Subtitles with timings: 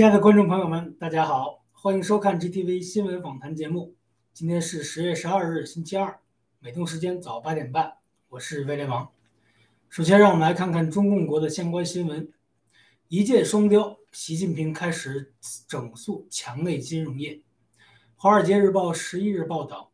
[0.00, 3.94] 亲爱的观众朋友们，大家好，欢迎收看 GTV 新闻访谈节目。
[4.32, 6.20] 今天是十月十二日，星期二，
[6.58, 7.98] 美东时间早八点半，
[8.30, 9.10] 我是威廉王。
[9.90, 12.32] 首先，让我们来看看中共国的相关新闻。
[13.08, 15.34] 一箭双雕，习近平开始
[15.68, 17.34] 整肃墙内金融业。
[18.16, 19.92] 《华尔街日报》十一日报道，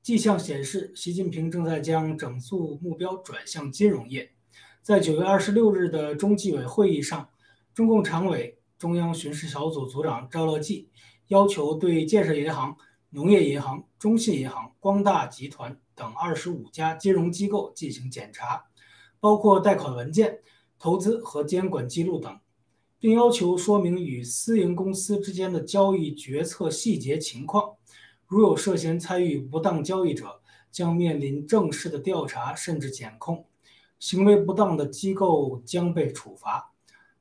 [0.00, 4.30] 迹象显示，习近平正在将整肃目标转向金融业。
[4.82, 7.28] 在九月二十六日的中纪委会议上，
[7.74, 8.56] 中共常委。
[8.78, 10.88] 中央巡视小组组长赵乐际
[11.26, 12.76] 要求对建设银行、
[13.10, 18.66] 农业银行、中信银行、光大集团等二十五家金融机构进行检查，
[19.18, 20.38] 包括贷款文件、
[20.78, 22.38] 投资和监管记录等，
[23.00, 27.74] 并要求说明与私营公司之间的交易决策细节情况。
[28.26, 30.40] 如有涉嫌参与不当交易者，
[30.70, 33.44] 将面临正式的调查甚至检控；
[33.98, 36.72] 行为不当的机构将被处罚。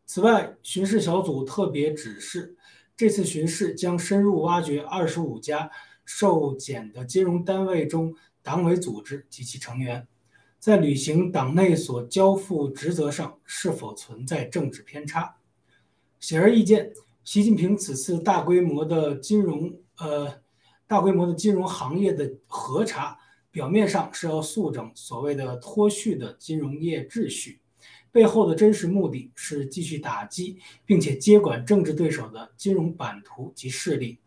[0.08, 2.56] 此外，巡视小组特别指示，
[2.96, 5.70] 这次巡视将深入挖掘二十五家
[6.06, 10.08] 受检的金融单位中党委组织及其成员，
[10.60, 15.36] 在履行党内所交付职责上是否存在政治偏差。
[16.22, 16.94] 显而易见，
[17.26, 20.34] 习近平此次大规模的金融呃
[20.88, 23.20] 大规模的金融行业的核查，
[23.52, 27.60] 表面上是要肃整所谓的脱序的金融业秩序。
[28.12, 34.18] 背后的真实目的是继续打击并且接管政治对手的金融版图及势力，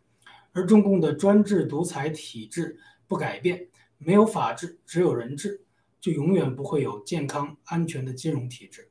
[0.52, 2.78] 而中共的专制独裁体制
[3.08, 3.66] 不改变，
[3.98, 5.62] 没有法治，只有人治，
[6.00, 8.90] 就永远不会有健康安全的金融体制。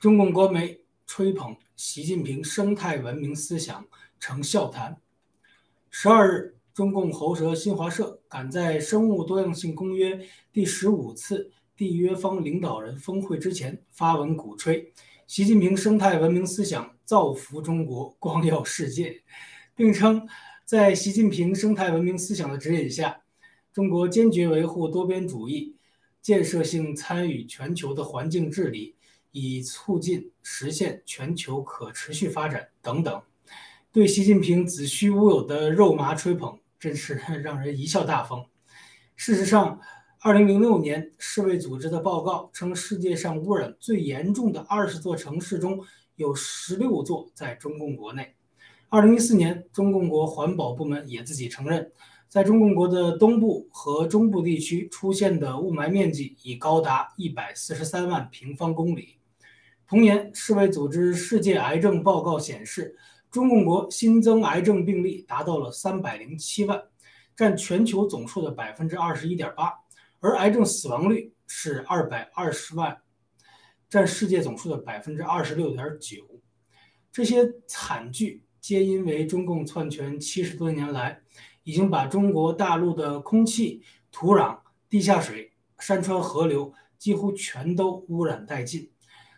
[0.00, 3.86] 中共官媒吹捧习近平生态文明思想
[4.18, 5.00] 成笑谈。
[5.90, 10.16] 十二日，中共喉舌新华社赶在《生物多样性公约》
[10.52, 11.52] 第十五次。
[11.78, 14.92] 缔约方领导人峰会之前发文鼓吹
[15.28, 19.22] 习近平生态文明思想造福中国、光耀世界，
[19.76, 20.26] 并称
[20.64, 23.20] 在习近平生态文明思想的指引下，
[23.72, 25.76] 中国坚决维护多边主义，
[26.20, 28.96] 建设性参与全球的环境治理，
[29.30, 33.22] 以促进实现全球可持续发展等等。
[33.92, 38.46] 对习近平子虚乌有的肉麻吹捧，真是让人贻笑大方。
[39.14, 39.80] 事实上，
[40.20, 45.80] 二零零六年，世卫组织的报告称，世界上污染最严重的二十座城市中
[46.16, 48.34] 有十六座在中共国内。
[48.88, 51.92] 二零一四年，中共国环保部门也自己承认，
[52.28, 59.18] 在中共国的东部和中部地区出现的雾霾面积已高达一百四十三万平方公里。
[59.86, 62.96] 同年，世卫组织世界癌症报告显示，
[63.30, 66.82] 中共国新增癌症病例达到了三百零七万，
[67.36, 69.72] 占全球总数的百分之二十一点八。
[70.20, 73.02] 而癌症死亡率是二百二十万，
[73.88, 76.40] 占世界总数的百分之二十六点九。
[77.12, 81.20] 这些惨剧皆因为中共篡权七十多年来，
[81.62, 88.90] 已经把中国大陆的空气、土壤、地下水、山川河流几乎全都污染殆尽。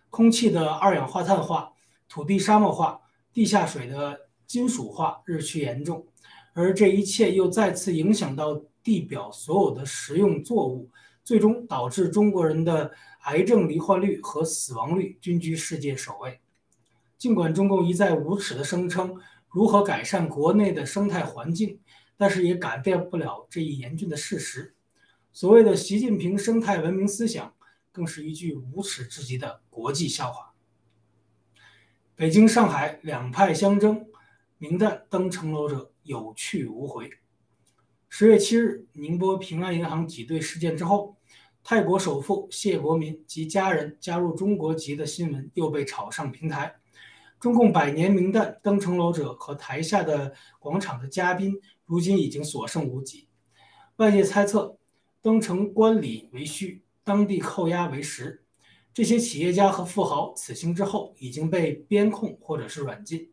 [0.08, 1.74] 空气的二氧化碳化、
[2.08, 3.02] 土地沙漠化、
[3.34, 6.06] 地下水的金属化日趋严重，
[6.54, 8.62] 而这一切又再次影响到。
[8.82, 10.90] 地表所有的食用作物，
[11.24, 12.92] 最终导致中国人的
[13.24, 16.40] 癌症罹患率和死亡率均居世界首位。
[17.18, 19.14] 尽管中共一再无耻地声称
[19.48, 21.78] 如何改善国内的生态环境，
[22.16, 24.74] 但是也改变不了这一严峻的事实。
[25.32, 27.54] 所谓的习近平生态文明思想，
[27.92, 30.54] 更是一句无耻至极的国际笑话。
[32.16, 34.06] 北京、上海两派相争，
[34.58, 37.10] 名旦登城楼者有去无回。
[38.12, 41.16] 十月七日，宁波平安银行挤兑事件之后，
[41.62, 46.74] 泰国首富谢国民及家人加入中国籍的新闻又被炒上平台。
[47.38, 51.54] 中共百年名旦登城楼者和台下的广场的嘉宾，
[51.86, 53.28] 如今已经所剩无几。
[53.96, 54.76] 外界猜测，
[55.22, 58.42] 登城观礼为虚，当地扣押为实。
[58.92, 63.30] 这些企业家和富豪此行之后已经被边控或者是软禁。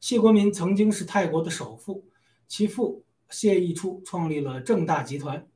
[0.00, 2.06] 谢国民曾经是泰国的首富，
[2.48, 3.04] 其父。
[3.30, 5.46] 谢逸初创立了正大集团，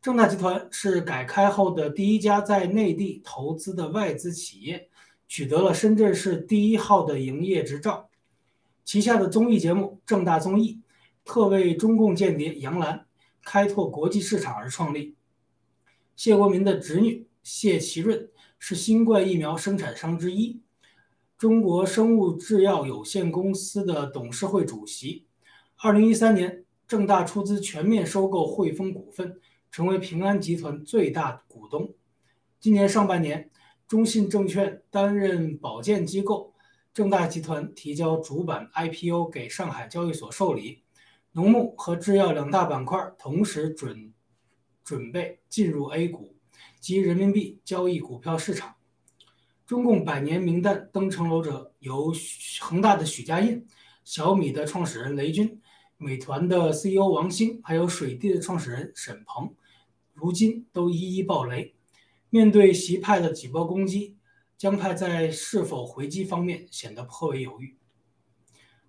[0.00, 4.88] 正大集团是改开后的第一家在内地投资的外资企业，
[5.28, 8.08] 取得了深圳市第一号的营业执照。
[8.84, 10.80] 旗下的综艺节目正大综艺，
[11.22, 13.06] 特为中共间谍杨澜
[13.44, 15.14] 开拓国际市场而创立。
[16.16, 20.62] 谢国民的侄女谢其润是新冠疫苗生产商之一，
[21.36, 25.26] 中国生物制药有限公司的董事会主席。
[25.76, 26.64] 二零一三年。
[26.90, 29.40] 正大出资全面收购汇丰股份，
[29.70, 31.94] 成为平安集团最大股东。
[32.58, 33.48] 今年上半年，
[33.86, 36.52] 中信证券担任保荐机构，
[36.92, 40.82] 正大集团提交主板 IPO 给上海交易所受理，
[41.30, 44.12] 农牧和制药两大板块同时准
[44.82, 46.34] 准备进入 A 股
[46.80, 48.74] 及人民币交易股票市场。
[49.64, 52.12] 中共百年名单登城楼者由
[52.60, 53.64] 恒大的许家印、
[54.02, 55.60] 小米的创始人雷军、
[56.02, 59.54] 美团的 CEO 王兴，还有水滴的创始人沈鹏，
[60.14, 61.74] 如今都一一爆雷。
[62.30, 64.16] 面对习派的几波攻击，
[64.56, 67.76] 江派在是否回击方面显得颇为犹豫。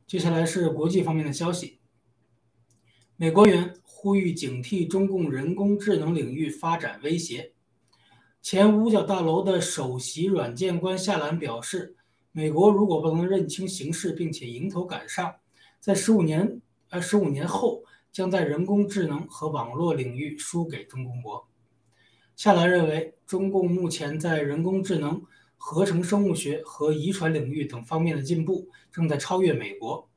[0.08, 1.80] 接下来是国际方面的消息，
[3.18, 7.52] 美国员呼吁警惕中共人工智能领域发展威胁。
[8.42, 11.98] 前五角大楼的首席软件官夏兰表示，
[12.32, 15.36] 美国如果不能认清形势，并且迎头赶上，
[15.82, 16.62] 在十五年
[16.92, 21.48] 呃十五年后，将在人工智能和网络领域输给中共国。
[22.36, 25.24] 夏兰认为，中共目前在人工智能、
[25.58, 30.10] 合成生物学和遗传领域等方面的进步正在超越美国。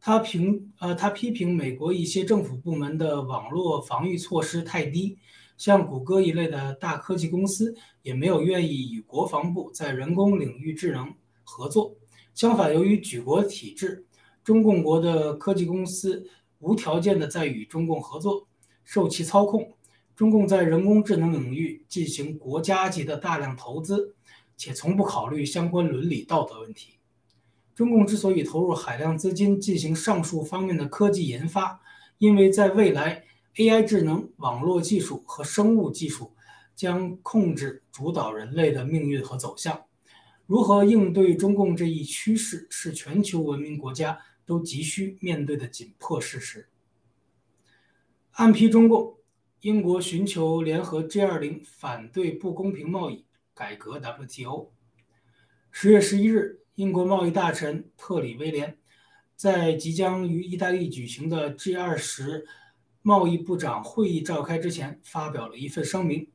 [0.00, 5.18] 他评呃他批评美国一些政府部门的网络防御措施太低。
[5.56, 11.94] 像谷歌一类的大科技公司也没有愿意与国防部在人工领域智能合作。
[12.34, 14.05] 相反，由于举国体制，
[14.46, 16.24] 中共国的科技公司
[16.60, 18.46] 无条件的在与中共合作，
[18.84, 19.74] 受其操控。
[20.14, 24.14] 中共在人工智能领域进行国家级的大量投资，
[24.56, 27.00] 且从不考虑相关伦理道德问题。
[27.74, 31.80] 中共之所以投入海量资金进行上述方面的科技研发，
[32.18, 33.24] 因为在未来。
[33.56, 36.34] AI 智能、网络技术和生物技术
[36.74, 39.82] 将控制主导人类的命运和走向。
[40.44, 46.68] 如何应对中共这一趋势，是全球文明国家都急需面对的紧迫事实。
[48.32, 49.18] 暗批中共，
[49.60, 54.70] 英国寻求联合 G20 反对不公平贸易改革 WTO。
[55.70, 58.78] 十月十一日，英国贸易大臣特里威廉
[59.34, 62.44] 在即将于意大利举行的 G20。
[63.02, 66.28] 贸易部长会议召开之前，发表了一份声明，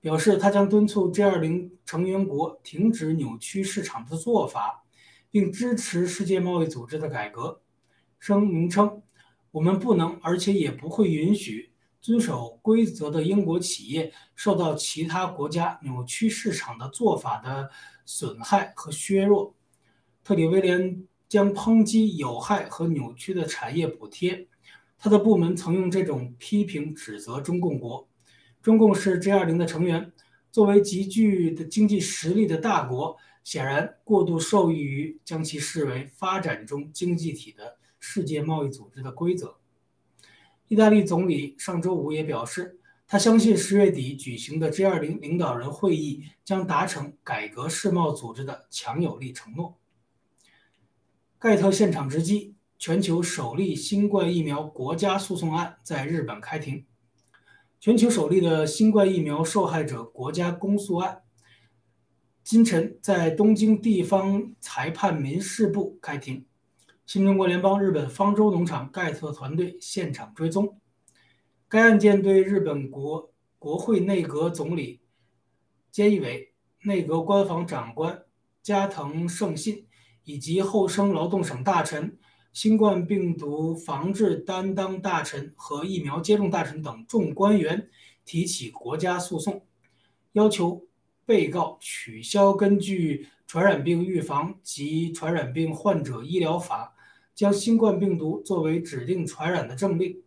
[0.00, 4.83] 表示他将敦促 G20 成员国停止扭曲市场的做法，
[5.34, 7.60] 并支持世界贸易组织的改革。
[8.20, 9.02] 声明称
[9.50, 17.68] ：“我们不能，而且也不会允许遵守规则的英国企业受到其他国家扭曲市场的做法的
[18.06, 19.56] 损害和削弱。”
[20.22, 24.46] 特里威廉将抨击有害和扭曲的产业补贴。
[24.96, 28.08] 他的部门曾用这种批评指责中共国。
[28.62, 30.12] 中共是 G20 的成员，
[30.52, 39.58] 作为极具的经济实力的大国，显然过度受益于将其视为发展中经济体的世界贸易组织的规则。
[40.66, 49.78] 意大利总理上周五也表示，他相信十月底举行的 G20 领导人会议将达成改革世贸组织的强有力承诺。
[51.38, 52.56] 盖特现场直击。
[52.76, 56.84] 全球首例新冠疫苗国家诉讼案在日本开庭。
[57.80, 61.22] 全球首例的新冠疫苗受害者国家公诉案，
[62.44, 66.44] 今晨在东京地方裁判民事部开庭。
[67.06, 70.78] 新中国联邦日本方舟农场盖特团队现场追踪。
[71.70, 75.00] 该案件对日本国国会内阁总理
[75.90, 78.24] 菅义伟、内阁官房长官
[78.62, 79.86] 加藤胜信
[80.24, 82.18] 以及厚生劳动省大臣。
[82.52, 87.88] 新冠病毒防治担当大臣和疫苗接种大臣等众官员
[88.26, 89.66] 提起国家诉讼，
[90.32, 90.86] 要求
[91.26, 96.94] 被告取消根据《传染病预防及传染病患者医疗法》
[97.34, 100.22] 将新冠病毒作为指定传染的政令，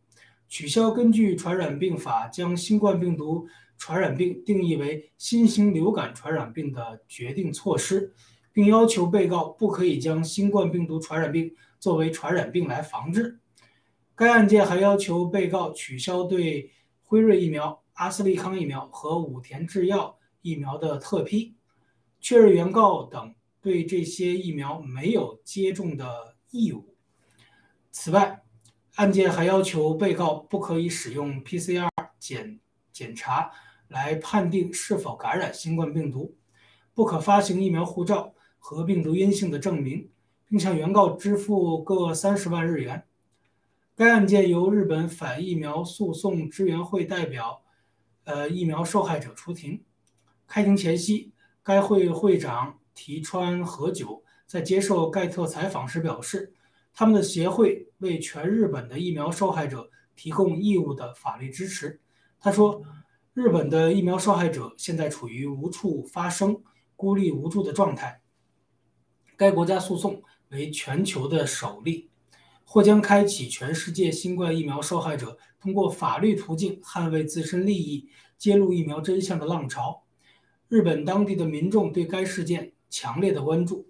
[0.47, 8.13] 取消根据《传染病法》将新冠病毒传染病定义为新型流感传染病的决定措施，
[8.51, 11.53] 并要求被告不可以将新冠病毒传染病。
[11.79, 13.39] 作为传染病来防治，
[14.15, 16.71] 该案件还要求被告取消对
[17.03, 21.55] 辉瑞疫苗、阿斯利康疫苗和武田制药疫苗的特批，
[22.19, 26.95] 确认原告等对这些疫苗没有接种的义务。
[27.91, 28.43] 此外，
[28.95, 31.89] 案件还要求被告不可以使用 PCR
[32.19, 32.59] 检
[32.91, 33.51] 检查
[33.87, 36.35] 来判定是否感染新冠病毒，
[36.93, 40.09] 不可发行疫苗护照和病毒阴性的证明。
[40.49, 43.05] 并向原告支付各三十万日元。
[43.97, 47.63] 该案件由日本反疫苗诉讼支援会代表，
[48.23, 49.83] 呃，疫苗受害者出庭。
[50.47, 56.53] 开庭前夕，该会会长提川和久在接受盖特采访时表示，
[56.93, 61.99] 他们的协会为全日本的疫苗受害者提供义务的法律支持。
[62.39, 62.81] 他说，
[63.33, 66.63] 日本的疫苗受害者现在处于无处发声、
[66.95, 68.21] 孤立无助的状态。
[69.35, 72.09] 该国家诉讼为全球的首例，
[72.63, 80.05] 或将开启全世界新冠疫苗受害者通过法律途径捍卫自身利益、揭露疫苗真相的浪潮。
[80.69, 83.87] 日本当地的民众对该事件强烈的关注。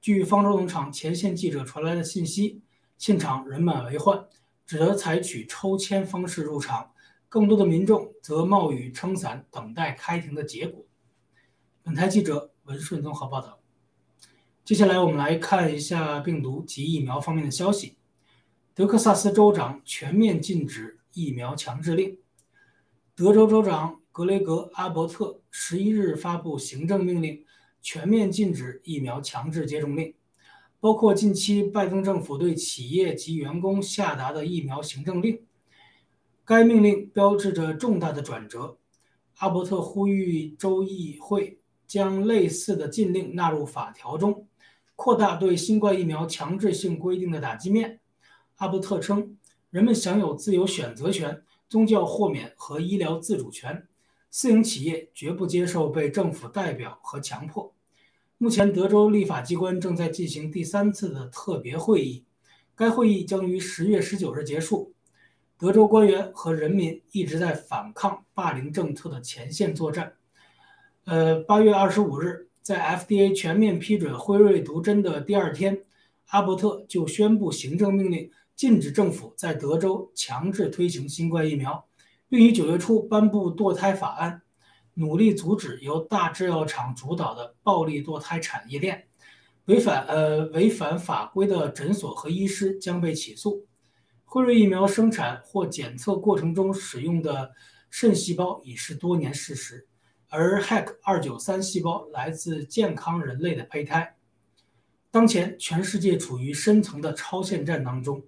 [0.00, 2.62] 据方舟农场前线记者传来的信息，
[2.98, 4.26] 现场人满为患，
[4.66, 6.92] 只得采取抽签方式入场。
[7.28, 10.84] 更多的民众则冒雨撑伞，等待开庭的结果。
[11.82, 13.60] 本台记者文顺综合报道。
[14.64, 17.96] 接下来，我们来看一下病毒及疫苗方面的消息。
[18.74, 22.18] 德克萨斯州长全面禁止疫苗强制令。
[23.14, 27.44] 德州州长格雷格·阿伯特十一日发布行政命令，
[27.80, 30.12] 全面禁止疫苗强制接种令，
[30.80, 35.40] 包括近期拜登政府对企业及员工下达的疫苗行政令。
[36.44, 38.78] 该命令标志着重大的转折。
[39.36, 44.48] 阿伯特呼吁州议会将类似的禁令纳入法条中，
[44.96, 48.00] 扩大对新冠疫苗强制性规定的打击面。
[48.56, 49.38] 阿伯特称，
[49.70, 53.86] 人们享有自由选择权、宗教豁免和医疗自主权。
[54.30, 57.74] 私营企业绝不接受被政府代表和强迫。
[58.38, 62.24] 目前，德州立法机关正在进行第三次的特别会议，
[62.74, 64.94] 该会议将于十月十九日结束。
[65.58, 70.14] 德州官员和人民一直在反抗霸凌政策的前线作战。
[71.04, 75.82] 呃，八月二十五日，在 FDA 全面批准辉瑞毒针的第二天，
[76.28, 81.84] 阿伯特就宣布行政命令，禁止政府在德州强制推行新冠疫苗，
[82.30, 84.40] 并于九月初颁布堕胎法案，
[84.94, 89.08] 努力阻止由大制药厂主导的暴力堕胎产业链。
[89.66, 93.66] 违反呃违反法规的诊所和医师将被起诉。
[94.24, 97.50] 辉瑞疫苗生产或检测过程中使用的
[97.90, 99.88] 肾细胞已是多年事实，
[100.28, 104.16] 而 HEC 二九三细胞来自健康人类的胚胎。
[105.10, 108.22] 当前，全世界处于深层的超限战当中，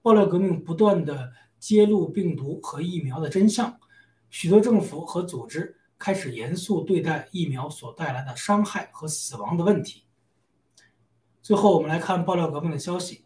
[0.00, 1.30] 爆料革命不断地
[1.64, 3.80] 揭露病毒和疫苗的真相，
[4.28, 10.04] 许多政府和组织开始严肃对待疫苗所带来的伤害和死亡的问题。
[11.40, 13.24] 最后，我们来看爆料革命的消息。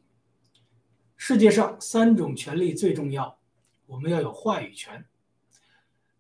[1.16, 3.40] 世界上三种权利最重要，
[3.87, 5.04] 我们要有话语权。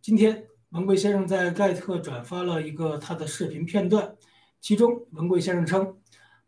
[0.00, 4.16] 今天，文贵先生在盖特转发了一个他的视频片段，
[4.60, 5.96] 其中文贵先生称，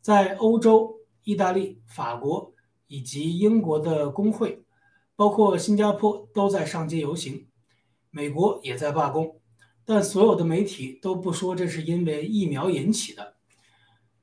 [0.00, 2.52] 在欧洲、意大利、法国
[2.88, 4.64] 以及英国的工会，
[5.20, 7.46] 包括新加坡都在上街游行，
[8.08, 9.38] 美国也在罢工，
[9.84, 13.36] 但所有的媒体都不说这是因为疫苗引起的。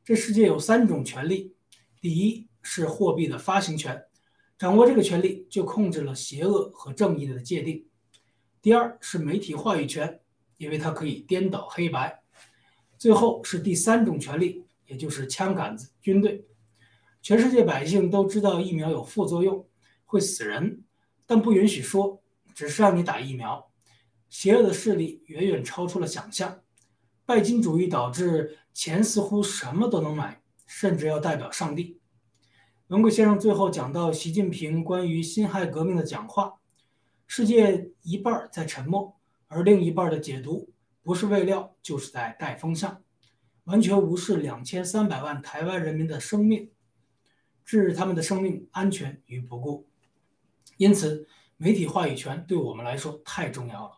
[0.03, 1.55] 这世界有三种权利，
[2.01, 4.05] 第一是货币的发行权。
[4.57, 7.87] 掌握这个权利，就控制了邪恶和正义的界定。
[8.59, 10.19] 第二是媒体话语权，
[10.57, 12.23] 因为它可以颠倒黑白。
[12.97, 16.47] 最后是第三种权利，也就是枪杆子、军队。
[17.21, 19.63] 全世界百姓都知道疫苗有副作用，
[20.03, 20.83] 会死人，
[21.27, 22.23] 但不允许说，
[22.55, 23.69] 只是让你打疫苗。
[24.29, 26.61] 邪恶的势力远远超出了想象。
[27.25, 31.99] 拜金主义导致钱似乎什么都能买，甚至要代表上帝。
[32.87, 36.55] 文贵先生最后讲到习近平关于辛亥革命的讲话，
[37.27, 40.69] 世界一半在沉默，而另一半的解读
[41.03, 43.01] 不是未料，就是在带风向，
[43.65, 46.71] 完全无视两千三百万台湾人民的生命，
[47.65, 49.86] 置他们的生命安全于不顾。
[50.77, 53.97] 因此，媒体话语权对我们来说太重要了，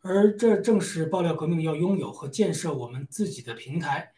[0.00, 4.12] 而这正是爆料革命要拥有和建设我们自己的平台，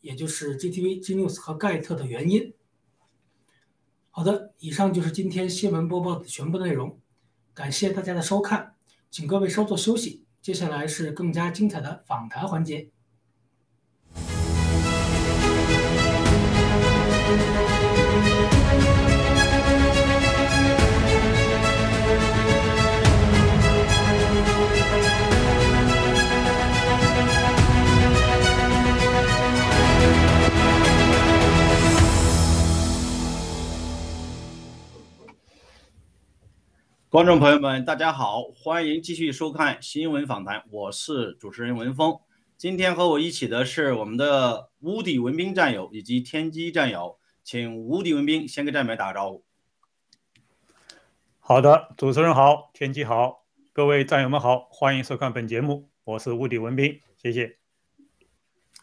[0.00, 2.54] 也就是 GTV、G News 和盖特的原因。
[4.10, 7.00] 好的，以上就是今天新闻播报的全部内容，
[7.52, 8.74] 感谢大家的收看，
[9.10, 12.90] 请各位稍作休息，接下来是更加精彩的访谈环节。
[37.10, 42.20] 观众朋友们，大家好，欢迎继续收看新闻访谈，我是主持人文峰。
[42.58, 49.42] 今天和我一起的是我们的无敌文兵战友以及天机战友，请无敌文兵先跟战友们打个招呼。
[51.38, 57.56] 好的，主持人好，天机好，各位战友们好，欢迎收看本节目，我是无敌文兵，谢谢。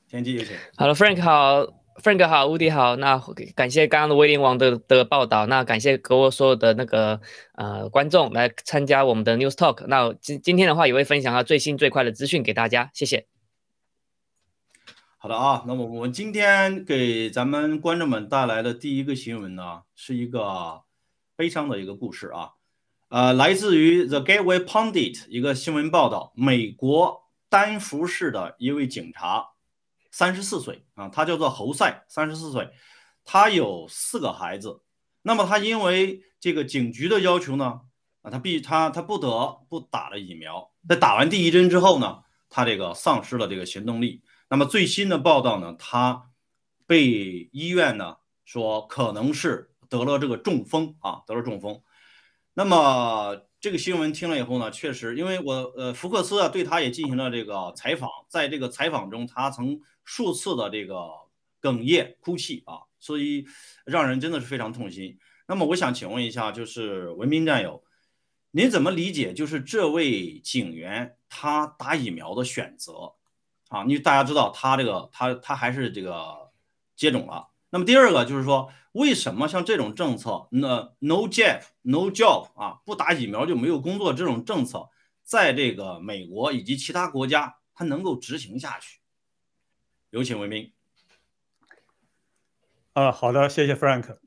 [0.09, 0.57] 天机有请。
[0.75, 1.84] 好了，Frank 好。
[2.03, 3.17] Frank 好，乌迪好，那
[3.55, 7.21] 感谢刚刚的威廉王的的报道，那感谢各位所有的那个
[7.53, 13.27] 呃观众来参加我们的 News Talk，那今今天的话也会分享到最新最快的资讯给大家，谢谢。
[15.17, 20.81] 好的啊，那么我们今天给咱们观众们带来的第一个新闻呢，是一个
[21.37, 22.51] 悲伤的一个故事啊，
[23.07, 29.47] 呃，来自于 The Gateway Pundit 一个新闻报道，美国丹佛市的一位警察，
[30.15, 32.71] 三十四岁啊，他叫做侯赛，三十四岁，
[33.25, 34.81] 他有四个孩子，
[35.23, 37.81] 那么他因为这个警局的要求呢，
[38.21, 44.23] 啊，他必他他不得不打了疫苗，在打完第一针之后呢，他这个丧失了这个行动力。
[44.47, 46.29] 那么最新的报道呢，他
[46.87, 51.81] 被医院呢说可能是得了这个中风啊，得了中风。
[52.53, 61.09] 那么这个新闻听了以后呢，确实，因为我呃福克斯啊对他也进行了这个采访，在这个采访中，他曾数次的这个
[61.63, 63.43] 哽咽哭泣啊，所以
[63.83, 65.17] 让人真的是非常痛心。
[65.47, 67.83] 那么我想请问一下，就是文明战友，
[68.51, 73.15] 您怎么理解就是这位警员他打疫苗的选择？
[73.69, 76.51] 啊，因为大家知道他这个，他他还是这个
[76.95, 77.47] 接种了。
[77.75, 84.87] 那么第二个就是说，为什么像这种政策，那 no job no job 啊，不打疫苗就没有工作这种政策，
[85.25, 89.01] 在这个美国以及其他国家，它能够执行下去？
[90.11, 90.71] 有请文明。
[92.93, 94.19] 啊，好的，谢谢 Frank。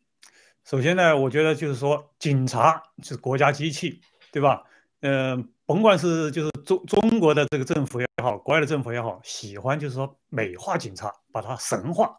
[0.62, 4.62] 首先呢，我觉得就是说，警察是国家机器，对吧？
[5.00, 5.48] 嗯。
[5.64, 12.18] 甭管是就是中中国的这个政府也好，国外的政府也好，喜欢就是说美化警察，把它神化，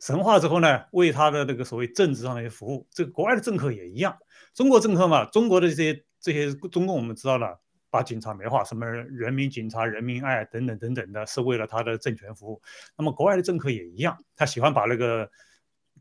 [0.00, 2.86] 神化之后呢，为他的这个所谓政治上的一些服务。
[2.90, 4.16] 这个国外的政客也一样，
[4.54, 12.60] 中国政客嘛，中国的这些这些中共我们知道了，把警察美化，什么人民警察、人民爱等等等等的，是为了他的政权服务。
[12.96, 15.30] 那么国外的政客也一样，他喜欢把那个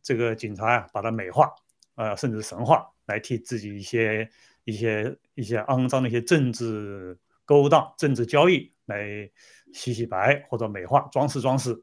[0.02, 1.52] 这个警察呀，把它美化，
[1.96, 4.30] 呃，甚至神化，来替自己一些。
[4.68, 9.32] 一些一些肮脏的一些政治勾当、政治交易来
[9.72, 11.74] 洗洗白或者美化、装饰装饰。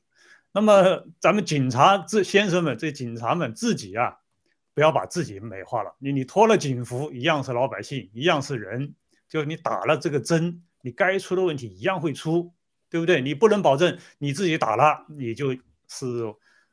[0.54, 4.16] 那么咱们警察这先生们、这警察们自己啊，
[4.72, 5.94] 不要把自己美化了。
[5.98, 8.94] 你你脱了警服，一样是老百姓，一样是人。
[9.28, 12.54] 就你打了这个针，你该出的问题一样会出，
[12.88, 13.20] 对不对？
[13.20, 15.52] 你不能保证你自己打了，你就
[15.88, 16.06] 是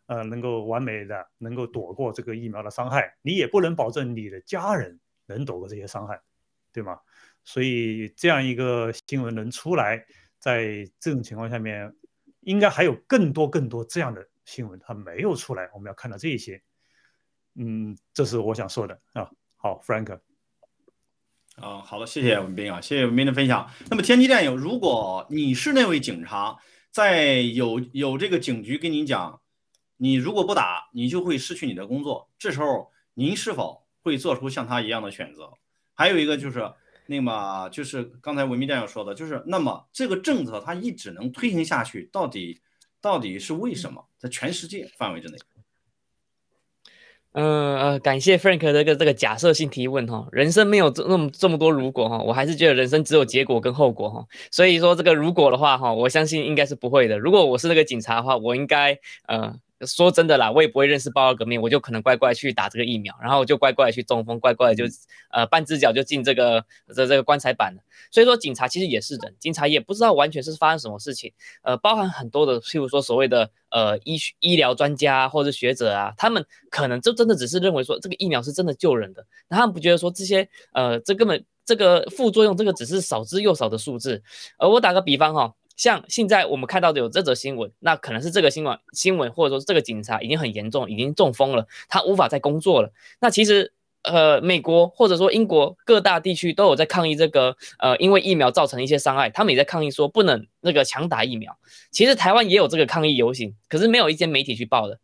[0.06, 5.00] 呃能够完美的能够躲过这个疫苗的伤害，你也不能保证你的家人。
[5.28, 6.20] 能躲过这些伤害，
[6.74, 7.00] 对吗？
[7.46, 10.06] 所以这样一个新闻能出来，
[10.40, 11.96] 在这种情况下面，
[12.42, 15.70] 应该还有更多更多这样的新闻，它没有出来。
[15.74, 16.62] 我们要看到这些，
[17.56, 19.30] 嗯，这是我想说的啊。
[19.56, 20.20] 好，Frank，
[21.56, 23.70] 啊，好的，谢谢文斌啊，谢谢文斌的分享。
[23.90, 26.58] 那么天机战友，如果你是那位警察，
[26.92, 29.42] 在有有这个警局跟您讲，
[29.98, 33.82] 你如果不打，你就会失去你的工作，这时候您是否？
[34.04, 35.54] 会做出像他一样的选择，
[35.94, 36.74] 还有一个就是，
[37.12, 42.62] 那么就是刚才文明战友说的，就是那么这个政策它一直能推行下去，到底
[43.02, 44.06] 到底是为什么？
[44.18, 45.38] 在全世界范围之内。
[47.34, 57.20] 嗯呃，感谢 Frank 这个这个假设性提问哈，人生没有这那么这么多如果哈，我还是觉得人生只有结果跟后果哈，所以说这个如果的话哈，我相信应该是不会的。
[57.20, 58.98] 如果我是那个警察的话，我应该
[59.28, 59.60] 呃。
[59.86, 64.86] 说真的啦，我也不会认识报告革命，我就可能乖乖去打这个疫苗，然后我就乖乖去中风，乖乖就
[65.32, 66.64] 呃半只脚就进这个
[66.96, 67.82] 这这个棺材板了。
[68.12, 71.32] 所以说警察其实也是人，警察也不知道完全是发生什么事情，
[71.64, 84.22] 呃，包含很多的，譬如说所谓的呃医医疗专家或者学者啊，他们可能就真的只是认为说这个疫苗是真的救人的，他们不觉得说这些呃这根本这个副作用这个只是少之又少的数字。
[84.58, 85.54] 而我打个比方哈。
[85.82, 92.94] 像现在我们看到的有这则新闻，那可能是这个新闻新闻，或者说这个警察已经很严重，已经中风了，他无法再工作了。
[93.20, 101.58] 那其实，呃，美国或者说英国各大地区都有在抗议这个，呃，因为疫苗造成一些伤害，他们也在抗议说不能那个强打疫苗。
[101.90, 105.00] 其实台湾也有这个抗议游行，可是没有一间媒体去报的。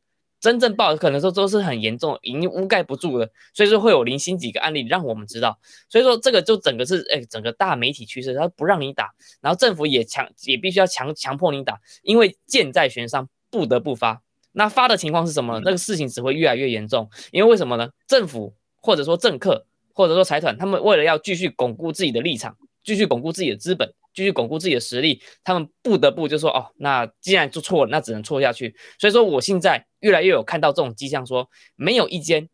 [0.48, 5.60] 真正报可能说都是很严重，已经覆盖不住了，所以说会有零星几个案例让我们知道。
[5.90, 14.22] 所以说这个就整个是哎，整个大媒体趋势，他不让你打，然后政府也强也必须要强强迫你打，因为箭在弦上，不得不发。
[14.54, 15.60] 那发的情况是什么？
[15.66, 17.90] 那个事情只会越来越严重，因为为什么呢？
[18.08, 22.56] 政府或者说政客或者说财团，他们为了要继续巩固自己的立场，
[22.86, 23.94] 继续巩固自己的资本。
[24.14, 28.76] 继续巩固自己的实力，他们不得不就说哦，那既然做错了，那只能错下去。
[28.98, 32.50] 所以说，我现在越来越有看到这种迹象，说没有一间，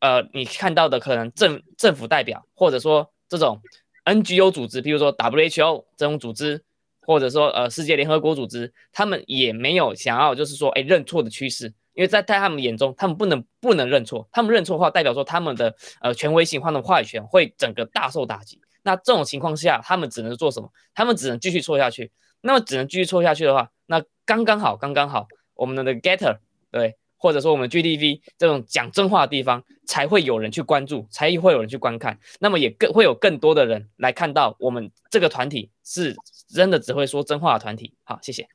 [0.00, 3.60] 呃，你看到的可能政政府代表，或者说这种
[4.04, 6.62] NGO 组织，比如说 WHO 这种组织，
[7.00, 18.60] 或者说呃世界联合国组织，他们也没有想要就是说哎认错的趋势，因为在在他们眼中，他们不能不能认错，他们认错的话，代表说他们的呃权威性或者话语权会整个大受打击。
[18.84, 20.68] 那这种情况下，他们只能做什么？
[20.92, 22.10] 他们只能继续错下去。
[22.40, 26.38] 那么只能继续错下去的话，那刚刚好，刚刚好，我们的 Getter
[26.72, 36.16] 对，或者说我们 GTV 这种讲真话的地方，才会有人去关注，才会有人去观看，那么也更会有更多的人来看到我们这个团体是
[36.48, 37.94] 真的只会说真话的团体。
[38.02, 38.48] 好，谢谢。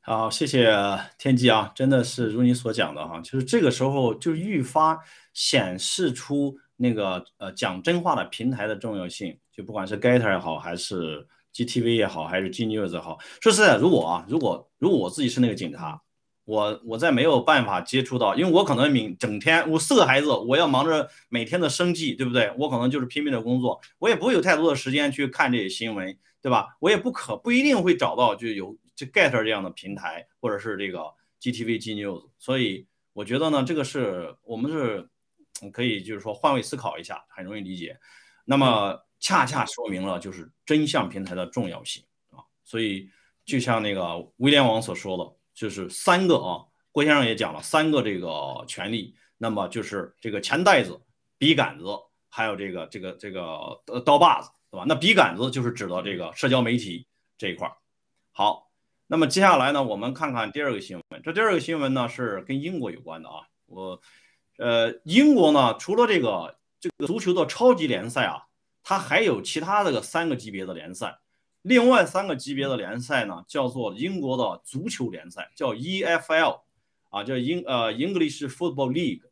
[0.00, 0.74] 好，谢谢
[1.16, 4.98] 天机啊，真的是如你所讲的哈，就是这个时候就愈发
[5.32, 15.98] 显示出那个呃讲真话的平台的重要性，就不管是 Getter 也好，还是 GTV 也好，还是 G News 也好，说实在，如果啊，如果如果我自己是那个警察，
[16.44, 22.52] 我我在没有办法接触到，因为我可能明整天我四个孩子，我要忙着每天的生计，对不对？
[22.58, 26.76] 我可能就是拼命的工作，我也不会有太多的时间去看这些新闻，对吧？
[26.80, 28.76] 我也不可不一定会找到就有。
[28.96, 31.00] 就 Get 这样的平台，或者是这个
[31.40, 35.08] GTV G News，所以我觉得呢，这个是我们是
[35.72, 37.98] 可以就是说换位思考一下，很容易理解。
[38.44, 42.38] 那么恰恰说明了就是真相平台的重要性啊。
[42.62, 43.10] 所以
[43.44, 51.00] 就像那个威廉王所说的，就是三个啊，郭先生也讲了三个这个权利，那么就是这个钱袋子、
[51.38, 51.86] 笔杆子，
[52.28, 53.42] 还有这个这个这个
[53.86, 54.84] 呃刀把子，对吧？
[54.86, 57.06] 那笔杆子就是指的这个社交媒体
[57.38, 57.76] 这一块儿。
[58.32, 58.70] 好。
[59.06, 61.22] 那么接下来呢，我们看看第二个新闻。
[61.22, 63.46] 这第二个新闻呢是跟英国有关的啊。
[63.66, 64.00] 我，
[64.56, 68.46] 呃，英国呢除了这个这个足球的超级联赛啊，
[68.82, 71.18] 它还有其他的三个级别的联赛。
[71.64, 76.60] 另外三个级别的联赛呢，叫做英国的足球联赛，叫 EFL，
[77.10, 79.22] 啊，叫英呃 English Football League，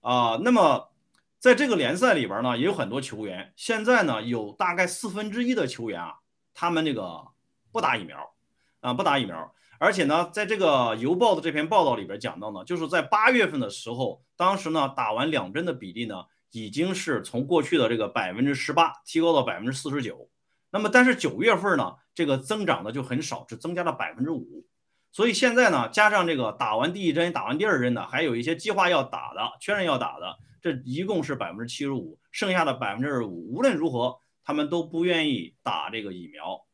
[0.00, 0.90] 啊，那么
[1.38, 3.52] 在这个联赛里边呢，也有很多球员。
[3.56, 6.14] 现在呢，有大概四分之一的球员啊，
[6.54, 7.26] 他们那个
[7.70, 8.34] 不打疫苗。
[8.80, 20.30] 啊，不打疫苗，而且呢，在这个邮报的这篇报道里边讲到呢，就是在八月份的时候，当时呢打完两针的比例呢，已经是从过去的这个百分之十八提高到百分之四十九。
[20.70, 24.66] 那么，但是九月份呢，这个增长的就很少，只增加了百分之五。
[25.10, 36.66] 所以现在呢，加上这个打完第一针、打完第二针的，还有一些计划要打的、确认要打的，这一共是百分之七十五，剩下的百分之二十五，无论如何，他们都不愿意打这个疫苗。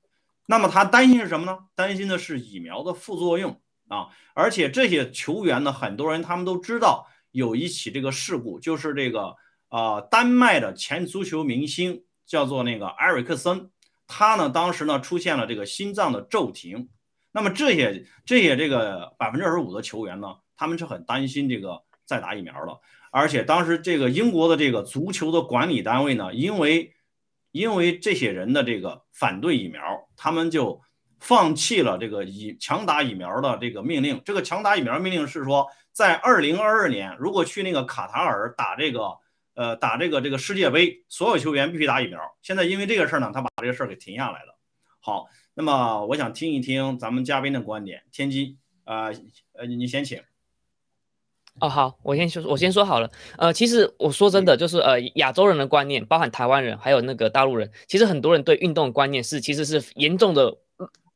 [0.47, 1.59] 那么他担心是什么呢？
[1.75, 4.09] 担心的是疫苗的副作用啊！
[4.35, 9.37] 而且这些球员呢，很多人他们都知道有一起这个事故，就是这个
[9.69, 13.71] 啊，丹麦的前足球明星叫做那个埃里克森，
[14.07, 16.89] 他呢当时呢出现了这个心脏的骤停。
[17.33, 22.79] 那么这些这些这个百分之二十五的球员呢，他们是很担心这个再打疫苗的。
[23.11, 26.95] 而且当时这个英国的这个足球的管理单位呢，因为
[27.51, 29.81] 因为这些人的这个反对疫苗，
[30.17, 30.81] 他们就
[31.21, 34.21] 放弃了这个以强打疫苗的这个命令。
[34.25, 39.17] 这个强打疫苗命令是说，在二零二二年，如果去那个卡塔尔打这个
[39.55, 42.21] 呃打这个这个世界杯，所有球员必须打疫苗。
[42.43, 44.59] 现在因为这个事儿呢，他把这个事儿给停下来了。
[45.01, 48.03] 好，那么我想听一听咱们嘉宾的观点。
[48.11, 49.13] 天机，呃
[49.53, 50.21] 呃，你先请。
[51.61, 53.09] 哦，好，我先说，我先说好了。
[53.39, 60.57] 呃，其实我说真的，就是呃，亚洲人的观念，包含台湾人，还有那个大陆人，其实很多人对运动观念是，其实是严重的，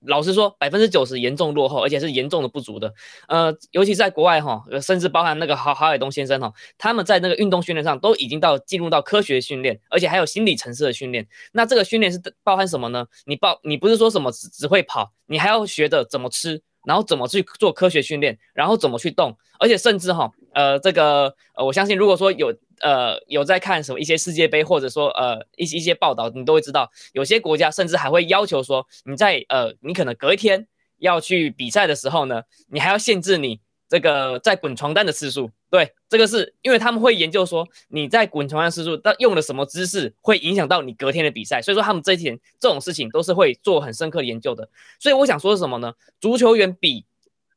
[0.07, 2.93] 老实说，百分之九十严重落后，而且是严重的不足的。
[3.27, 11.27] 呃，尤其在国外哈，甚至包含那个郝郝海东先生哈，他们在那个运动训练上都已经到进入到科学训练，而且还有心理层次的训练。
[11.53, 13.07] 那这个训练是包含什么呢？
[13.27, 16.63] 你报，你不是说什么只只会跑，你还要学着怎么吃。
[16.85, 30.67] 然后怎么去做科学训练，然后怎么去动，而且甚至哈，呃，这个呃，我相信如果说有呃有在看什么一些世界杯，或者说呃一些一些报道，你都会知道，有些国家甚至还会要求说，你在呃你可能隔一天
[30.99, 33.61] 要去比赛的时候呢，你还要限制你。
[33.91, 44.69] 这个在滚床单的次数，对，这个是因为他们会研究说你在滚床单次数，但用了什么姿势会影响到你隔天的比赛，所以说他们这一天这种事情都是会做很深刻研究的。
[45.01, 45.95] 所以我想说是什么呢？
[46.21, 47.07] 足球员比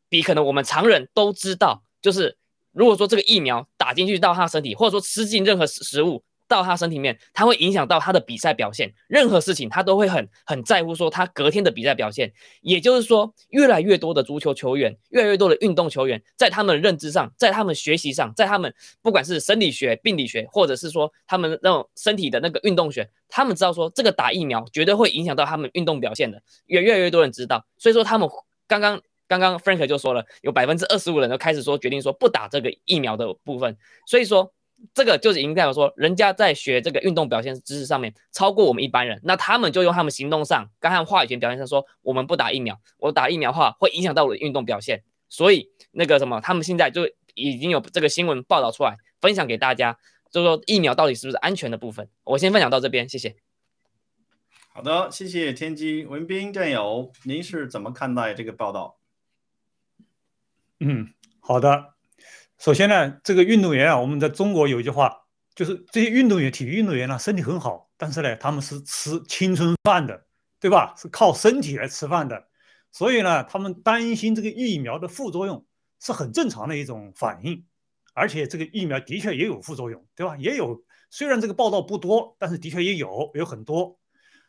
[0.07, 2.37] 比可能我们常人都知道，就是
[2.71, 6.23] 如果说这个疫苗打进去到他身体，或者说吃进任何食物。
[6.47, 8.93] 到他身体面，他会影响到他的比赛表现。
[9.07, 12.29] 任何事情他都会很很在乎，说他隔天的比赛表现。
[12.59, 26.43] 也就是说，越来越多的足球球员，越来越多的运动球员，在他们认知上，在他们学习上，在他们不管是生理学、病理学，或者是说他们那种身体的那个运动学，他们知道说这个打疫苗绝对会影响到他们运动表现的。
[26.65, 28.27] 越越来越多人知道，所以说他们
[28.67, 29.01] 刚刚
[29.39, 33.77] 刚刚 Frank 就说了，有百分之二十五人都开始说决定说不打这个疫苗的部分。
[34.05, 34.53] 所以说。
[34.95, 49.95] 这个就是已经代表说，人家在学这个运动表现知识上面超过我们一般人，那他们就用他们行动上，刚才话语权表现上说，我们不打疫苗，我打疫苗的话会影响到我的运动表现，所以那个什么，他们现在就已经有这个新闻报道出来，分享给大家，
[50.31, 52.09] 就是说疫苗到底是不是安全的部分。
[52.23, 53.35] 我先分享到这边，谢谢。
[54.73, 58.97] 好的，谢谢天机文斌战友，您是怎么看待这个报道？
[60.83, 61.93] 嗯，好的。
[62.57, 65.15] 首先呢，这个运动员啊，我们在中国有一句话，
[65.53, 70.25] 就是这些运动员、体育运动员呢，身体很好，但是呢，他们是吃青春饭的，
[70.59, 70.95] 对吧？
[70.97, 72.47] 是靠身体来吃饭的，
[72.91, 75.63] 所以呢，他们担心这个疫苗的副作用
[75.99, 77.63] 是很正常的一种反应，
[78.15, 80.35] 而且这个疫苗的确也有副作用，对吧？
[80.37, 83.99] 也有，虽然这个报道不多，但是的确也有，有很多。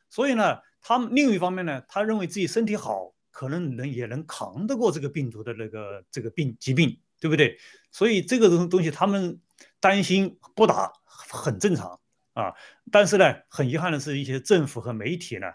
[0.08, 3.12] 所以呢，他们另一方面呢，他认为自己身体好。
[3.32, 7.58] 可能能也能扛得过这个病毒的那个这个病疾病，对不对？
[7.90, 9.40] 所以这个东东西他们
[9.80, 11.98] 担心不打很正常
[12.34, 12.52] 啊。
[12.90, 15.46] 但是呢，很遗憾的是，一些政府和媒体呢，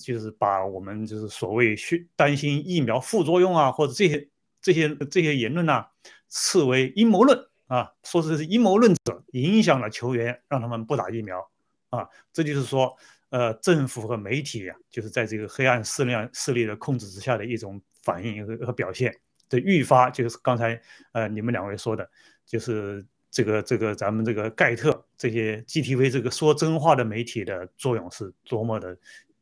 [0.00, 4.28] 就是把我们就是所谓需担心疫苗副作用啊，或者这些
[4.60, 5.86] 这些这些言论呢，
[6.28, 11.50] 视为阴谋论啊，说是阴谋论者影响了球员，让他们不打疫苗
[11.88, 12.06] 啊。
[12.32, 12.96] 这就是说。
[13.32, 19.10] 呃，政府和媒体呀，就是在这个黑暗势力势力的控制之下的一种反应和和表现
[19.48, 20.78] 的愈发，就是刚才
[21.12, 22.06] 呃你们两位说的，
[22.44, 28.98] 就是这个这个咱们这个盖特这些 GTV 这个说真话的媒体的作用是多么的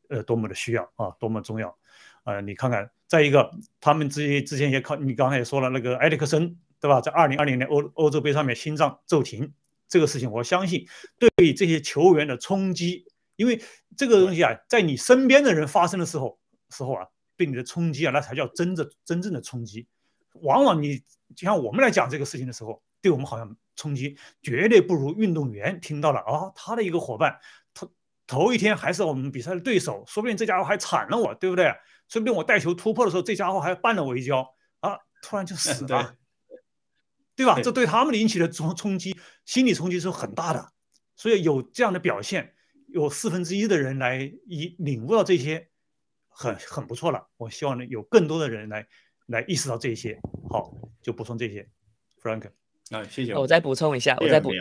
[0.07, 1.77] 呃多么的需要啊，多么重要
[2.23, 3.51] 呃，你看看，再一个，
[3.81, 9.51] 他们之之前也考，你刚才也说了那个埃里克森对吧，在二零二零年欧欧洲杯上面心脏骤停
[9.89, 10.87] 这个事情，我相信
[11.19, 13.05] 对这些球员的冲击。
[13.35, 13.61] 因为
[13.97, 16.39] 这个东西啊，在你身边的人发生的时候，
[16.69, 19.87] 时候啊，对你的冲击啊，那才叫真正真正的冲击。
[20.35, 20.97] 往往你
[21.35, 27.39] 就像我们来讲这个事情的时候，对我们好像冲击绝对不如运动员听到了啊，他的一个伙伴，
[27.73, 27.91] 头
[28.27, 31.73] 头一天还是我们比赛的对手，说不定这家伙还铲了我，对不对？
[32.07, 36.15] 说不定我带球突破的时候，这家伙还绊了我一跤啊，突然就死了，
[37.35, 37.59] 对吧？
[37.61, 40.71] 这对他们引起的冲冲击，心理冲击是很大的，
[41.15, 42.53] 所以有这样的表现。
[42.93, 45.69] 有四分之一的人来以领悟到这些，
[46.29, 47.27] 很很不错了。
[47.37, 48.87] 我希望呢有更多的人来
[49.27, 50.19] 来意识到这些。
[50.49, 51.67] 好，就补充这些
[52.21, 52.51] ，Frank。
[52.89, 53.33] 啊，谢谢。
[53.33, 54.51] 我再补充一下，我再补，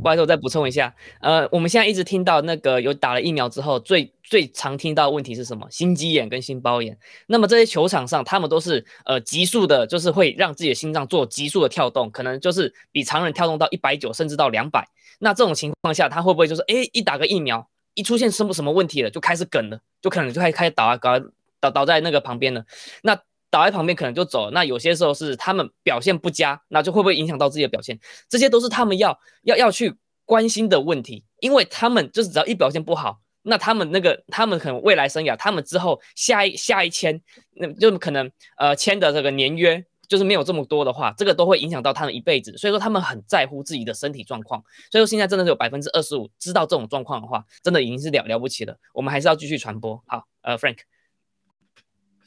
[0.00, 0.94] 不好意思，我再补充一下。
[1.20, 5.66] 呃，我们现在一直听到那个有打了疫苗之后，最最常听到问题是什么？
[5.70, 6.96] 心肌炎跟心包炎。
[7.26, 14.88] 那么这些球场上，他们都是呃急速的，就是会让自己的心脏做急速的跳动，可能就是比常人跳动到一百九，甚至到两百。
[15.18, 21.18] 那这种情况下，他会不会就是哎，一打个疫苗，一出现什么什么问题了，就开始梗了，就可能就开始开始倒啊，倒
[21.60, 22.64] 倒倒在那个旁边了。
[23.02, 23.18] 那
[23.50, 24.50] 倒在旁边可能就走了。
[24.52, 27.98] 那有些时候是他们表现不佳，那就会不会影响到自己的表现？
[28.28, 37.20] 这些都是他们要要要去关心的问题，因为他们就是只要一表现不好，那他们那个他们可能未来生涯，他们之后下一下一签，
[37.54, 39.84] 那就可能呃签的这个年约。
[40.10, 44.60] 就是没有这么多的话，这个都会影响到他们一辈子，所以说他们很在乎自己的身体状况。
[44.90, 48.76] 所以说现在真的是有百分之二十五知道这种状况的话，真的已经是了了不起了。
[48.92, 50.02] 我们还是要继续传播。
[50.08, 50.78] 好，呃，Frank，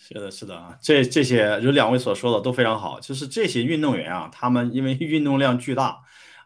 [0.05, 2.99] 是的，是的啊，这这些有两位所说的都非常好。
[2.99, 5.97] 就是这些运动员啊，他们因为 运动量巨大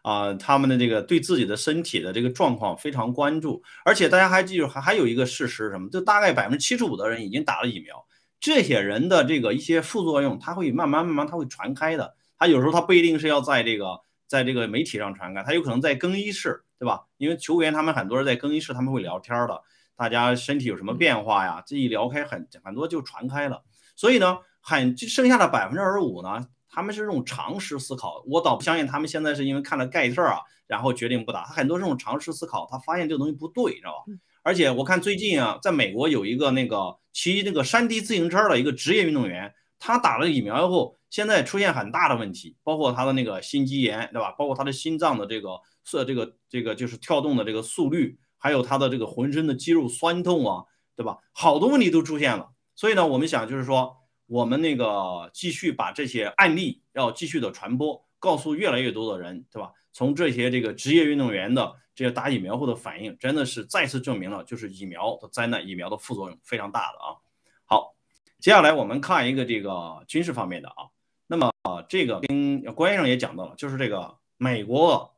[0.02, 3.60] 啊，他们的这个对自己的身体的这个状况非常关注。
[3.84, 5.90] 而且大家还记住，还还有一个事实什么？
[5.90, 8.06] 就大概百分之七十五的人已经打了疫苗。
[8.38, 12.14] 这些人的这个一些副作用，他会慢慢慢慢他会传开的。
[12.38, 17.06] 他有时候他不一定是要在这个在这个媒体上传开，他有可能在更衣室，对吧？
[17.16, 19.60] 因为球员他们很多人在更衣室他们会聊天的，
[19.98, 21.60] 大家身体有什么变化呀？
[21.66, 23.64] 这一聊开很很多就传开了。
[23.96, 28.22] 所以呢，很剩下的百分之二十五呢，他们是这种常识思考。
[28.28, 31.42] 我倒不相信他们现在是因为看了盖特啊，然后决定不打。
[31.44, 34.12] 他很多这种常识思考，他发现这个东西不对，知道吧？
[34.44, 44.30] 而且我看最近啊，在美国有一个那个骑那个山地自行车的一个职业运动员，他打了疫苗以后，现在出现很大的问题，包括他的那个心肌炎，对吧？
[44.38, 50.64] 包括他的心脏的这个速，这个这个就是跳动的这个速率，还有他的这个浑身的肌肉酸痛啊，
[50.96, 51.18] 对吧？
[51.32, 52.50] 好多问题都出现了。
[52.74, 53.96] 所以呢，我们想就是说，
[54.26, 59.72] 我们那个继续把这些案例要继续的传播，告诉越来越多的人，对吧？
[59.92, 61.76] 从这些这个职业运动员的。
[61.98, 67.18] 这些打疫苗后的反应真的是再次证明了，就是疫苗的灾难，疫苗的副作用非常大的啊。
[67.64, 67.96] 好，
[68.38, 70.94] 接下来我们看一个这个军事方面的啊。
[71.26, 71.50] 那么
[71.88, 75.12] 这个跟关先生也讲到了，就是这个美国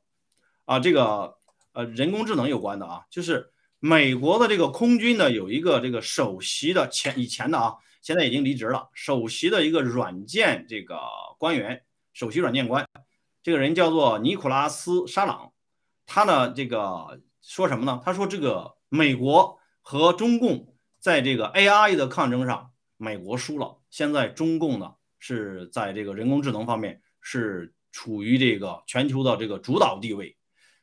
[0.64, 1.37] 啊，这个
[1.72, 10.98] 呃人工智能有关的啊，就是美国的这个空军呢有一个这个首席的前以前的啊，现在已经离职了，首席的一个软件这个
[11.38, 12.87] 官员，首席软件官，
[13.42, 15.52] 这个人叫做尼古拉斯沙朗。
[16.06, 18.00] 他呢，这个说什么呢？
[18.04, 23.78] 他说这个美国和中共在这个 AI 的抗争上，美国输了。
[23.90, 30.37] 现在中共呢是在这个人工智能方面是处于这个全球的这个主导地位。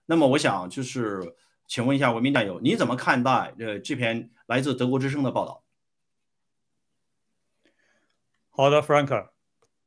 [0.07, 1.35] 那么我想就是
[1.67, 5.63] 请问一下文明战友，你怎么看待呃这篇来自德国之声的报道？
[8.49, 9.29] 好的，Frank，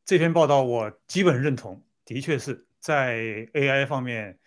[0.04, 3.16] 这篇报道我基本认同，的确是在
[3.54, 4.38] AI 方面，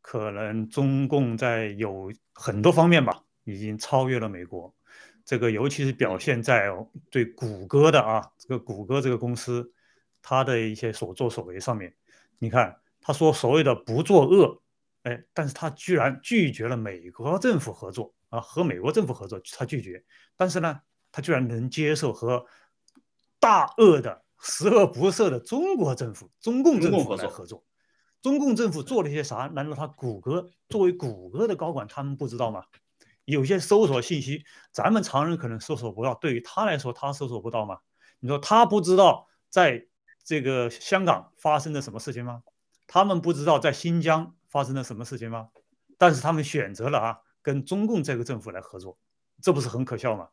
[0.00, 4.72] 可能中共在有很多方面吧，已经超越了美国。
[5.24, 6.68] 这个尤其是表现在
[7.10, 9.72] 对谷歌的啊，这个谷歌这个公司，
[10.20, 11.94] 它的一些所作所为上面，
[12.38, 14.60] 你看，他说所谓的不作恶，
[15.02, 20.04] 哎，但是他居然拒绝了美国政府合作啊，和美国政府合作他拒绝，
[20.36, 22.46] 但是呢，他居然能接受和
[23.40, 27.64] 大恶的十恶不赦的中国政府、中共政府来合作。
[28.20, 29.50] 中共政府做了些啥？
[29.52, 32.62] 难道他谷歌作为谷歌的高管，他们不知道吗？
[33.24, 37.78] 有些搜索信息，咱们常人可能搜索不到，对于他来说，他搜索不到吗？
[38.20, 39.86] 你说他不知道在
[40.24, 42.42] 这个香港发生了什么事情吗？
[42.86, 45.48] 他们不知道在新疆发生了什么事情吗？
[45.96, 48.98] 但是他们选择了啊，跟中共这个政府来合作，
[49.40, 50.28] 这不是很可笑吗？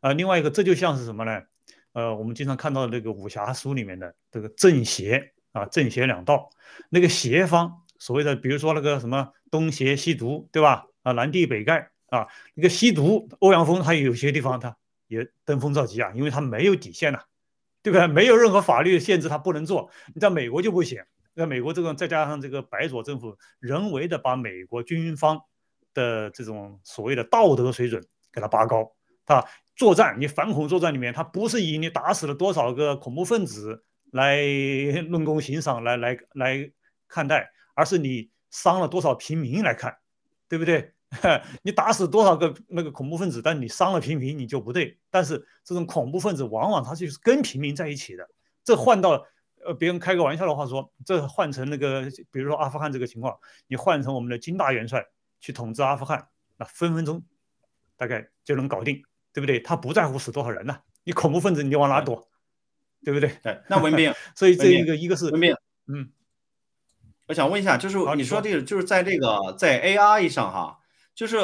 [0.00, 1.42] 啊，另外一个，这就像是什么呢？
[1.92, 6.48] 呃，我们经常看到的那个武侠书里面的这个正邪啊，正邪两道，
[6.88, 10.86] 那个邪方所谓的，比如说那个什么东邪西毒，对吧？
[11.02, 11.88] 啊，南帝北丐。
[12.08, 14.76] 啊，那个吸毒，欧阳锋他有些地方他
[15.08, 17.20] 也登峰造极啊，因为他没有底线呐，
[17.82, 18.06] 对不对？
[18.06, 19.90] 没有任何法律限制他不能做。
[20.14, 21.02] 你在美国就不行，
[21.36, 25.38] 在美国这种再加上这个白左政府人为的把美国军方
[25.92, 28.90] 的这种所谓的道德水准给它拔高
[29.26, 29.44] 啊，
[29.76, 34.42] 作战你反恐作战里面，他不是以你打死了多少个恐怖分子来
[35.08, 36.72] 论功行赏来来来
[37.06, 39.96] 看待，而是你伤了多少平民来看，
[40.48, 40.92] 对不对？
[41.62, 44.98] 你打死多少个那个恐怖分子，但你伤了平民，你就不对。
[45.10, 48.28] 但是这种恐怖分子往往他就是跟平民在一起的。
[48.64, 49.24] 这换到
[49.66, 55.04] 呃别人开个玩笑的话说，这换成那个比如说阿富汗这个情况，你换成我们的金大元帅
[55.40, 57.22] 去统治阿富汗，那分分钟
[57.96, 59.02] 大概就能搞定，
[59.32, 59.60] 对不对？
[59.60, 60.78] 他不在乎死多少人呢？
[61.04, 62.28] 你恐怖分子你就往哪躲，
[63.04, 63.30] 对不对？
[63.42, 65.54] 对，那文斌， 所以这一个一个是文斌，
[65.86, 66.10] 嗯，
[67.26, 70.78] 我想问一下，就是你说这个就是在这个在 AI 上哈。
[71.14, 71.38] 就是，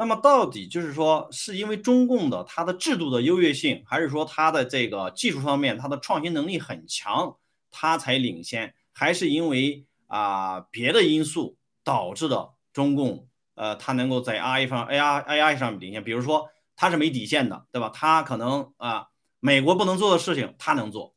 [0.00, 7.36] 那么到底就是说，是因为中共的它的制度的优越性，还是说它的这个技术方面它的创新能力很强，
[7.70, 16.02] 它才领先，还是因为啊别的因素导致的中共呃它能够在 AI 方 AI AI 上领先？
[16.02, 17.90] 比如说它是没底线的，对吧？
[17.92, 21.14] 它可能啊美国不能做的事情，它能做。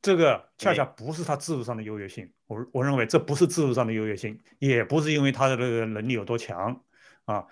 [0.00, 6.80] 这个恰恰不是它制度上的优越性，我我认为这不是制度上的优越性，也不是因为它的这个能力有多强
[7.24, 7.44] 啊，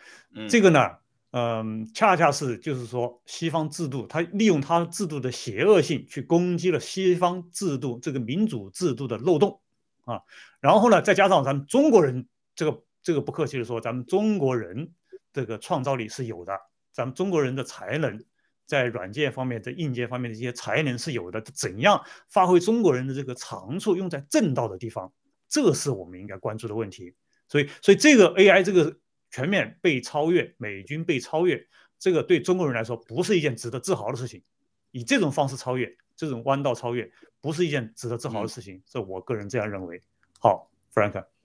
[0.49, 0.91] 这个呢，
[1.33, 9.61] 嗯，恰恰是就是说西方制度，它利用它制度的邪恶性去攻击了西方制度这个民主制度的漏洞
[10.05, 10.23] 啊，
[10.61, 14.93] 然后呢，再加上咱们中国人这个这个不客气的说，咱们中国人
[15.33, 16.57] 这个创造力是有的，
[16.93, 18.25] 咱们中国人的才能。
[18.67, 25.13] 在软件方面，在硬件方面的一些才能是有的，怎样发挥中国人的这个长处，用在正道的地方，
[25.49, 27.15] 这是我们应该关注的问题。
[27.49, 28.99] 所以，所以这个 AI 这个
[29.31, 31.67] 全面被超越，美军被超越，
[31.99, 34.43] 这个对中国人来说不是一件值得自豪的事情。
[34.91, 37.11] 以这种方式超越，这种弯道超越，
[37.41, 38.83] 不是一件值得自豪的事情。
[38.87, 40.03] 这我个人这样认为。
[40.41, 41.36] 好，Frank。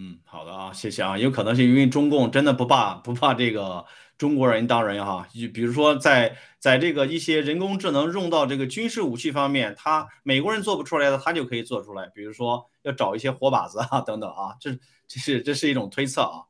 [0.00, 1.18] 嗯，好的啊，谢谢啊。
[1.18, 3.84] 有可能是因为中共真的不怕不怕这个。
[4.16, 12.10] 中国人当人哈，就比如说在在这个一些人工智能用到这个军事武器方面，他美国人做不出来的，他就可以做出来。
[12.12, 14.72] 比如说要找一些活靶子啊等等啊，这
[15.06, 16.42] 这是这是一种推测啊。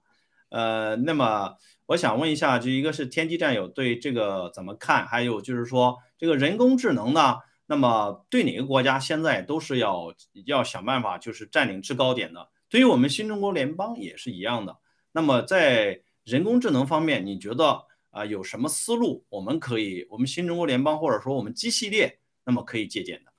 [0.48, 5.06] 呃，那么我想问一下，就一个是天机战友对这个怎么看？
[5.06, 7.36] 还有就是说这个人工智能呢，
[7.66, 10.14] 那么对哪个国家现在都是要
[10.46, 12.48] 要想办法就是占领制高点的。
[12.68, 14.78] 对于我们新中国联邦也是一样的。
[15.12, 19.24] 那么在人工智能方面，你觉得啊有什么思路？
[19.30, 23.32] 我们可以，我们新中国联邦或者说我们 G 系列，那么可以借鉴的。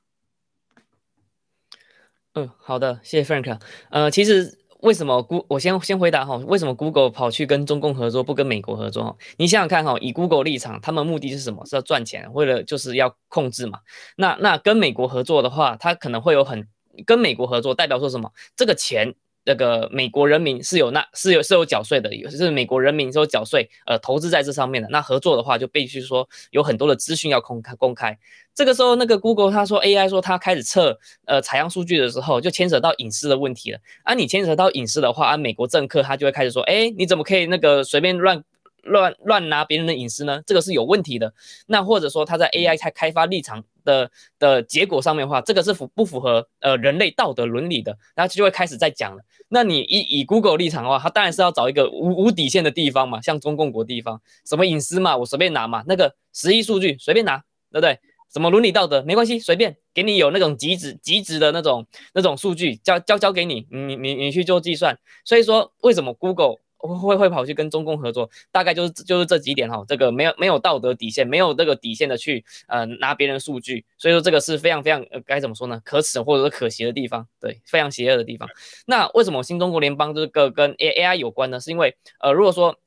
[2.34, 3.60] 嗯，好的，谢谢 Frank。
[3.90, 9.18] 呃，其实为什么 Google 我先先回答哈，为什么 Google 跑去跟中共合作，不跟美国合作？
[9.38, 11.66] 你想想看哈，以 Google 立场，他们目的是什么？
[11.66, 13.80] 是要赚钱，为了就是要控制嘛。
[14.16, 16.68] 那那跟美国合作的话，他可能会有很
[17.06, 18.32] 跟美国合作，代表说什么？
[18.56, 19.16] 这个钱。
[19.46, 24.88] 那个美国人民是有那是有是有缴税的，是美国人民是有缴税，呃，投资在这上面的。
[24.90, 28.16] 那合作的话，就必须说有很多的资讯要公开公开。
[28.54, 33.80] 这个时候，那个 Google 他说 AI 说他开始测呃采样数据的时候，就牵扯到隐私的问题了。
[34.04, 38.44] 啊，你牵扯到隐私的话，啊，美国政客他就会开始说，哎，你怎么可以那个随便乱
[38.84, 40.42] 乱乱拿别人的隐私呢？
[40.46, 41.34] 这个是有问题的。
[41.68, 47.98] 那或者说他在 AI 开开发立场的的结果上面的话，这个是符不符合呃人类道德伦理的？
[48.16, 49.22] 然后就会开始在讲了。
[49.48, 57.38] 那你以以 Google 立场的话，他当然是要找一个无无底线的地方嘛，像中共国地方，什么隐私嘛，我随便拿嘛，那个十亿数据随便拿，
[57.72, 58.00] 对不对？
[58.32, 64.96] 什么伦理道德没关系，随便给你有那种极值极值的那种那种数据交交交给你，你你你去做计算。
[65.26, 68.30] 所以说为什么 Google 会会跑去跟中共合作？
[68.52, 75.82] 大概就是就是这几点哈，这个没有没有道德底线，没有这个底线的去呃拿别人数据，所以说这个是非常非常呃该怎么说呢？
[75.84, 78.50] 可耻或者是可惜的地方，对，非常邪恶的地方。
[78.86, 81.60] 那为什么新中国联邦这个跟 A A I 有关呢？
[81.60, 82.78] 是因为呃如果说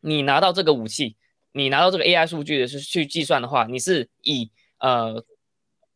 [0.00, 1.16] 你拿到这个武器，
[1.52, 5.24] 你拿到这个 A I 数据的是去计算的话，你是以呃，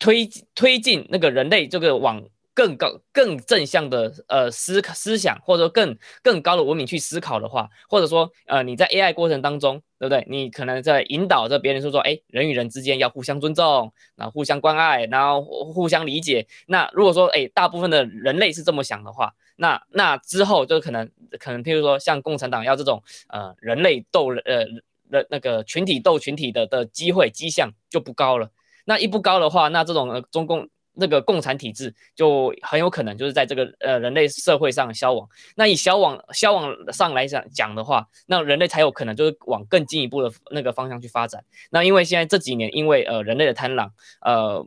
[0.00, 2.20] 推推进那个人类这个往
[2.54, 10.26] 更高、更正向的呃思思想，或者说更更高的文明去思考的话，或者说呃你在 AI 过程当中，对不对？
[10.28, 16.46] 你可能在引导着别人说说，哎，人与人之间要互相尊重，然后互相关爱，然后互相理解。
[16.66, 24.64] 那如果说哎，大部分的人类是这么想的话，那那之后就可能可能譬如说像共产党要这种呃人类斗呃
[25.08, 28.50] 人那个群体斗群体的的机会迹象就不高了。
[28.84, 35.28] 那一不高的话，那这种中共那个共产体制就很有可能就是在这个呃人类社会上消亡。
[35.56, 41.44] 那以消亡消亡上来讲讲的话，那人类才有可能就是往更进一步的那个方向去发展。
[41.70, 43.90] 那因为现在这几年，因为呃人类的贪婪，
[44.20, 44.66] 呃。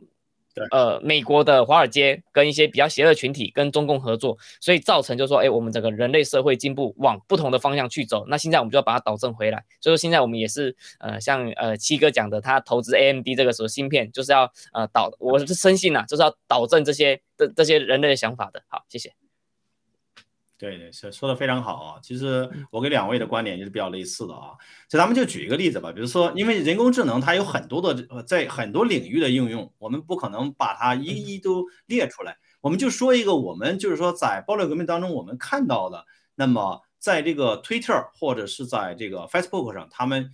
[0.70, 8.24] 呃，美国的华尔街跟一些比较邪恶群体跟中共合作，所以造成就说，哎，我们整个人类社会进步往不同的方向去走。
[8.28, 9.64] 那现在我们就要把它导正回来。
[9.80, 18.62] 所以说现在我们也是，呃，像呃七哥讲的，他投资 AMD 这个时候芯片，就是要呃导，我是深信呐，就是要导正这些的这些人类的想法的。
[18.68, 19.25] 好，谢谢。
[20.58, 22.00] 对对，说说的非常好啊。
[22.02, 24.52] 其实我跟两位的观点就是比较类似的啊。
[24.88, 32.38] 就咱们就举一个例子吧，比如说，因为人工智能它有很多的呃，在很多领域的应用，我们不可能把它一一都列出来。
[32.62, 40.30] 我们就说一个，我们就是说在暴力革命当中我们看到的，那么在这个 Twitter 或者是在这个 Facebook 上，他们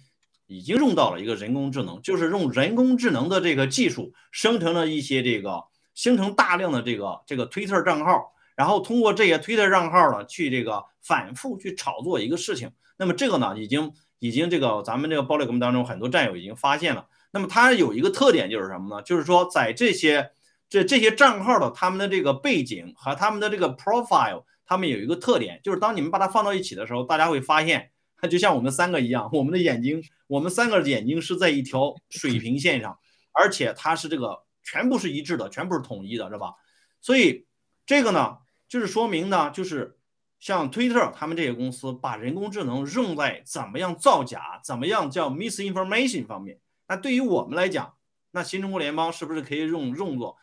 [0.47, 5.65] 已经用到了一个人工智能，就是用人工智能的这个技术生成了一些这个
[5.95, 8.29] 生成大量的这个这个 Twitter 账号。
[8.57, 12.71] 然后通过这些推特账号呢，去这个反复去炒作一个事情。
[12.99, 17.09] 那么这个呢，已经已经这个咱们这个暴力革命当中很多战友已经发现了。
[17.33, 19.03] 那么它有一个特点就是什么呢？
[19.03, 20.31] 就是说在这些
[20.69, 27.91] 这这些账号的他们的这个背景和他们的这个 profile，他们有一个特点，就是当你们把它放到一起的时候，大家会发现，
[28.21, 32.99] 它 就像我们三个一样，我们的眼睛，我们三个眼睛是在一条水平线上，
[33.33, 36.53] 而且它是这个全部是一致的，全部是统一的，是吧？
[37.01, 37.47] 所以
[37.87, 38.37] 这个呢。
[38.73, 39.99] 就是说明呢，就是
[40.41, 46.59] 像推特他们这些公司把人工智能用在怎么样造假、怎么样叫 misinformation 方面。
[46.89, 47.93] 那对于我们来讲，
[48.31, 50.39] 那新中国联邦是不是可以用用作？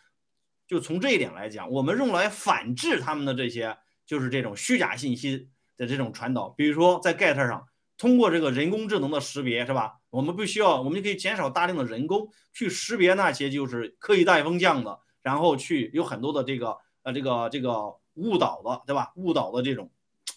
[0.67, 3.75] 就从这一点来讲，我们用来反制他们的这些
[4.05, 6.49] 就是这种虚假信息的这种传导。
[6.49, 7.67] 比如说在 Get 上，
[7.97, 9.95] 通过这个人工智能的识别，是吧？
[10.11, 17.97] 我们不需要，我们就可以减少大量的人工去识别那些就是刻意带风向的，然后去有很多的这个呃这个这个。
[18.19, 19.11] 误导的，对吧？
[19.15, 19.89] 误导的这种，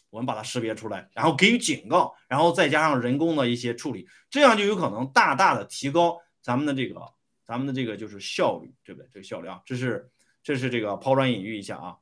[0.08, 7.00] 我们把它识别出来，然后给予警告，然后再加上人工的一些处理，这样就有可能大大的提高咱们的这个，
[7.44, 9.08] 咱们的这个就是效率，对不对？
[9.12, 10.08] 这个效率啊，这是
[10.42, 11.96] 这是这个抛砖引玉一下啊。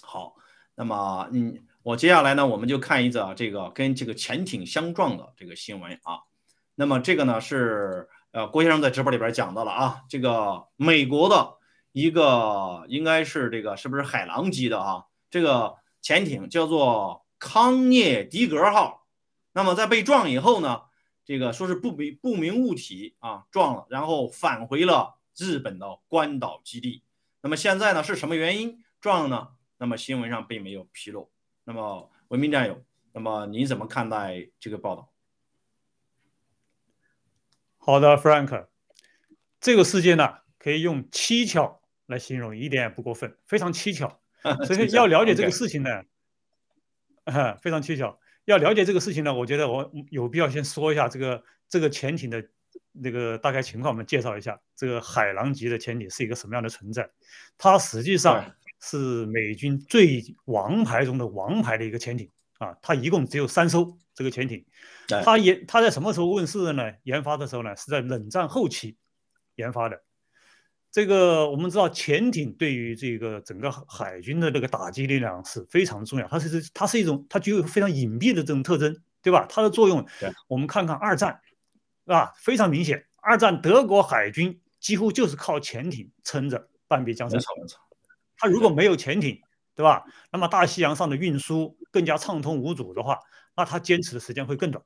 [0.00, 0.34] 好，
[0.74, 6.20] 那么嗯，我接下来呢，我们就看一则这个跟这个潜艇相撞的这个新闻啊。
[6.76, 11.59] 那么这个呢是呃郭先生在直播里边讲到了啊，这个美国的。
[11.92, 15.06] 一个应该是这个是不是海狼级的啊？
[15.28, 19.06] 这个潜艇叫做康涅狄格号。
[19.52, 20.82] 那么在被撞以后呢，
[21.24, 27.02] 这个说是不明不明物体啊撞了，然后返回了日本的关岛基地。
[27.42, 29.48] 那么现在呢是什么原因撞了呢？
[29.78, 31.30] 那么新闻上并没有披露。
[31.64, 35.10] 那么文明战友，那么您怎么看待这个报道？
[37.78, 38.66] 好的，Frank，
[39.60, 41.79] 这个事件呢可以用蹊跷。
[42.10, 44.20] 来形容一点也不过分，非常蹊跷。
[44.66, 46.02] 所以要了解这个事情呢，
[47.62, 48.18] 非常蹊跷。
[48.46, 52.44] 要了解这个事情呢，我觉得我有必要先说一下这个这个潜艇的
[52.92, 57.08] 那个大概情况，我们介绍一下这个海狼级的潜艇是一个什么样的存在。
[57.56, 64.64] 它实际上是美军最王牌中的王牌的一个潜艇啊，它一共只有三艘这个潜艇。
[65.22, 66.92] 它研它在什么时候问世的呢？
[67.04, 68.96] 研发的时候呢，是在冷战后期
[69.56, 70.02] 研发的。
[70.90, 76.26] 这个我们知道，潜艇对于这个整个海军的这个打击力量是非常重要。
[76.26, 79.46] 它是它是一种，它具有非常隐蔽的这种特征对吧？
[79.48, 80.04] 它的作用，
[80.48, 81.40] 我们看看二战，
[82.06, 83.06] 啊，非常明显。
[83.22, 87.40] 二战德国海军几乎就是靠潜艇撑着半壁江山。
[88.36, 89.38] 它如果没有潜艇，
[89.76, 90.04] 对吧？
[90.32, 93.18] 那么大西洋上的运输更加畅通无阻的话，
[93.54, 94.82] 那它坚持的时间会更短，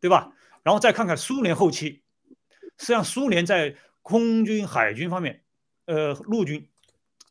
[0.00, 0.30] 对吧？
[0.62, 2.02] 然后再看看苏联后期，
[2.78, 3.74] 实际上苏联在
[4.04, 5.42] 空军、海军方面，
[5.86, 6.68] 呃，陆军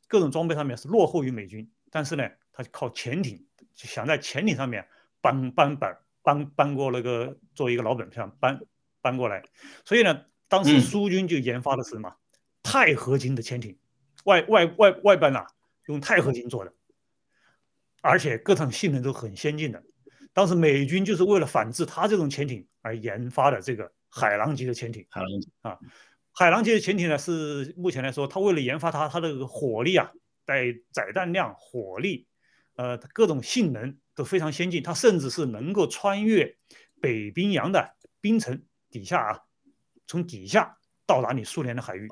[0.08, 3.46] 各种装备上面是落后于美军，但是呢，它靠潜艇，
[3.76, 4.88] 想在潜艇上面
[5.22, 8.60] 搬搬板搬搬过那个作为一个老本，想搬
[9.02, 9.44] 搬过来，
[9.86, 12.12] 所以呢，当时嗯苏军就研发的是什么？
[12.64, 13.78] 钛合金的潜艇，
[14.24, 15.46] 外外外外班呐、
[15.86, 16.74] 用钛合金做的，
[18.02, 19.84] 而且各种性能都很先进的。
[20.34, 25.06] 当时美军就是为了反制他这种潜艇而研发的这个海狼级的潜艇。
[25.12, 25.30] 海狼
[26.36, 30.12] 海狼级的潜艇呢，是目前来说，它为了研发它，它的火力啊，
[30.46, 32.26] 在载弹量、火力，
[32.76, 34.82] 呃，各种性能都非常先进。
[34.82, 36.58] 它甚至是能够穿越
[37.00, 39.40] 北冰洋的冰层底下啊，
[40.08, 42.10] 从底下到达你苏联的海域，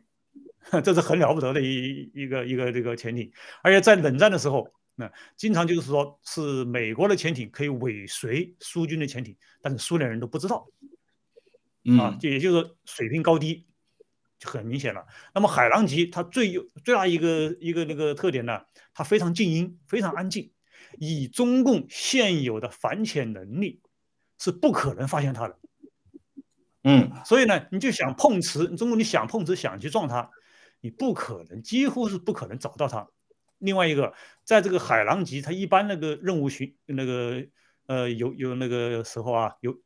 [0.84, 3.32] 这是很了不得的一一个一个这个潜艇。
[3.63, 10.67] 而且在冷战的时候，那经常就是说是美国的潜艇可以尾随苏军的潜艇，但是苏联人都不知道。
[11.97, 13.70] 啊就，也就是说水平高低就
[14.44, 15.06] 很明显了。
[15.34, 18.62] 那么海狼级它最有最大一个一个那个特点呢，
[18.94, 20.52] 它非常静音，非常安静，
[21.00, 23.82] 以中共现有的反潜能力
[24.39, 25.58] 是不可能发现它的。
[26.84, 30.32] 嗯所以呢，你就想碰瓷，中共你想碰瓷想去撞它，
[30.80, 33.08] 你不可能，几乎是不可能找到它。
[33.60, 37.46] 另外一个，在这个海狼级，它一般那个任务巡那个
[37.86, 39.78] 呃有有那个时候啊，有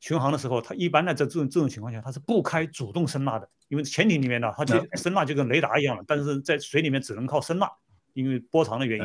[0.00, 7.66] 巡航的时候，它一般呢在这种这种情况下，它是不开主动声呐的，因为潜艇里面呢，它就声呐就跟雷达一样了，但是在水里面只能靠声呐，
[8.14, 9.04] 因为波长的原因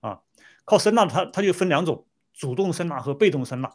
[0.00, 0.20] 啊，
[0.64, 3.70] 靠声呐它它就分两种，主动声呐和被动声呐，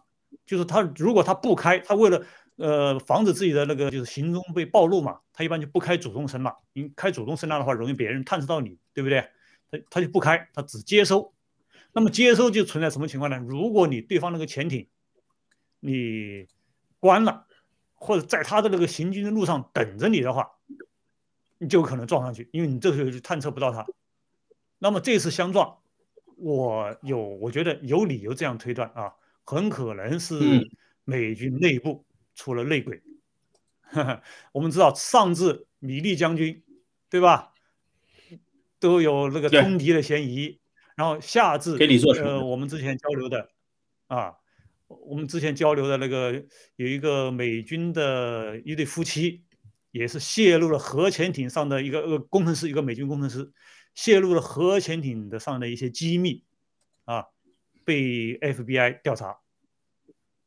[0.45, 2.23] 就是它如果它不开，它为了
[2.57, 9.21] 呃防止自己的那个就是行踪被暴露嘛，它一般就不开主动声呐，你开主动声呐的话容易别人探测到你，对不对？
[9.71, 11.33] 它它就不开，它只接收。
[11.93, 13.37] 那么接收就存在什么情况呢？
[13.37, 14.87] 如果你对方那个潜艇
[15.85, 16.47] 你
[16.99, 17.45] 关了，
[17.93, 20.49] 或者在他的那个行军的路上等着你的话，
[21.57, 23.85] 你就可能撞上去，因为你这时候就探测不到他。
[24.79, 25.79] 那么这次相撞，
[26.37, 29.13] 我有我觉得有理由这样推断啊，
[29.43, 30.69] 很可能是嗯
[31.03, 33.03] 美军内部出了内鬼。
[34.53, 36.63] 我们知道上至米利将军，
[37.09, 37.53] 对吧？
[38.79, 40.59] 都有那个通敌的嫌疑，
[40.95, 43.49] 然后下至给你做什么呃，我们之前交流的
[44.07, 44.35] 啊，
[45.01, 46.43] 我们之前交流的那个
[46.75, 49.43] 有一个美军的一对夫妻，
[49.91, 53.51] 也是泄露了核潜艇上的一个呃工程师，一个美军工程师
[53.95, 56.43] 泄露了核潜艇的上的一些机密
[57.05, 57.25] 啊，
[57.85, 59.37] 被 FBI 调查，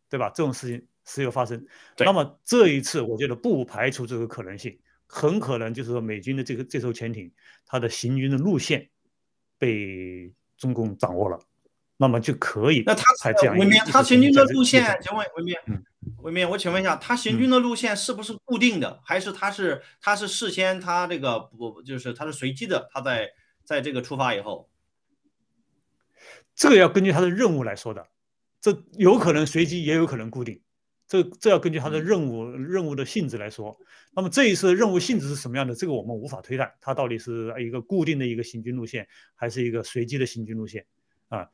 [0.09, 0.30] 对吧？
[0.30, 1.66] 这种事情时有发生。
[1.99, 7.32] 那么这一次，我觉得不排除这个可能性，很可能就是说美军的这个这艘潜艇，
[7.64, 8.90] 它的行军的路线
[9.59, 11.38] 被中共掌握了，
[11.99, 15.82] 那么就可以那他才这样文明，他行军的路线这个，请问文明嗯，
[16.18, 22.88] 文明，我请问一下，他行军的路线是不是固定的，还是他是他是事先他这个不就是他是随机的？
[22.92, 23.30] 他在
[23.64, 24.68] 在这个出发以后，
[26.55, 28.07] 这个要根据他的任务来说的，
[28.61, 30.61] 这有可能随机，也有可能固定。
[31.09, 33.78] 这这要根据他的任务任务的性质来说。
[34.12, 35.74] 那么这一次任务性质是什么样的？
[35.74, 40.84] 这个我们无法推断，它到底是一个固定的一个行军路线，还是一个随机的行军路线
[41.28, 41.49] 啊？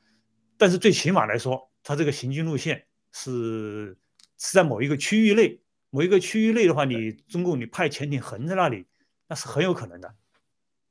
[0.62, 3.98] 但是最起码来说，它这个行军路线是
[4.38, 5.60] 是在某一个区域内，
[5.90, 8.86] 某一个区域内的话，你中共你派潜艇横在那里，
[9.26, 10.14] 那是很有可能的，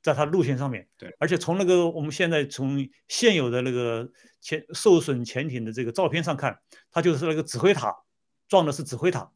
[0.04, 0.90] 在它路线上面。
[0.98, 4.12] 对，而且从那个我们现在从现有的那个
[4.42, 6.60] 潜受损潜艇的这个照片上看，
[6.92, 7.96] 它就是那个指挥塔
[8.50, 9.32] 撞的是指挥塔，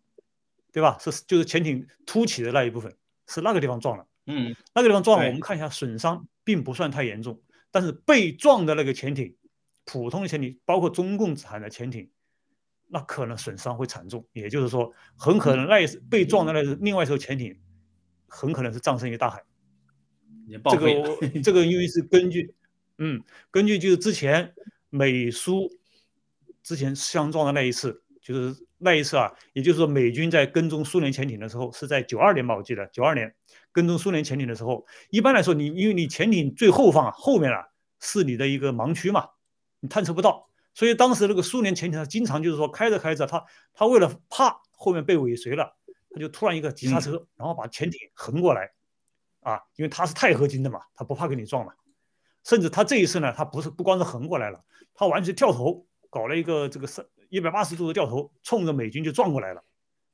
[0.74, 0.98] 对吧？
[1.00, 2.94] 是就是潜艇凸起的那一部分，
[3.26, 4.06] 是那个地方撞了。
[4.26, 9.34] 嗯，那个地方撞了，我们看一下损伤并不算太严重，但是被撞的那个潜艇，
[9.86, 12.10] 普通的潜艇，包括中共产的潜艇，
[12.88, 14.28] 那可能损伤会惨重。
[14.34, 17.58] 也就是说，很可能那一被撞的那是另外一艘潜艇，
[18.28, 19.44] 很可能是葬身于大海。
[20.64, 20.78] 这。
[20.78, 22.54] 个这个因为 是根据，
[22.98, 24.54] 嗯，根据就是之前
[24.90, 25.70] 美苏
[26.64, 33.34] 之前相撞的那一次，就是那一次啊，也就是说美军在跟踪苏联潜艇的时候，是在九二年吧，我记得九二年
[33.72, 37.68] 跟踪苏联潜艇的时候，一般来说你因为你潜艇最后方啊后面啊
[38.00, 39.30] 是你的一个盲区嘛，
[39.86, 45.78] 你探测不到，所以当时那个苏联潜艇它经常就是说开着开着，它它为了怕后面被尾随了，
[46.10, 48.72] 它就突然一个急刹车，然后把潜艇横过来。
[49.42, 51.72] 啊，因为它是钛合金的嘛，它不怕跟你撞嘛。
[52.44, 54.60] 甚至它这一次呢，它不是不光是横过来了，
[54.96, 59.64] 它完全跳头搞了一个这个三一一百八十度的掉头，冲着美军就撞过来了。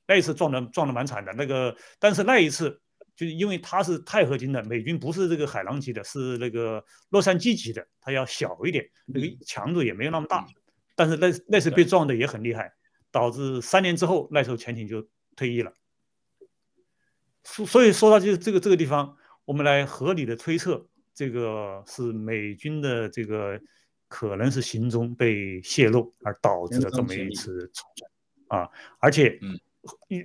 [0.05, 2.81] 那一次撞的撞的蛮惨的，那个但是那一次
[3.15, 10.45] 就是因为它是钛合金的，美军不是这个海狼级的，是那个洛杉矶级的，它要小一点，那个强度也没有那么大。
[10.95, 12.73] 但是那那次被撞的也很厉害，
[13.11, 15.73] 导致三年之后那时候潜艇就退役了。
[17.43, 23.59] 所所以说到这这个这个地方，我们来合理的推测，这个是美军的这个
[24.07, 29.39] 可能是行踪被泄露而导致的这么一次冲突啊，而且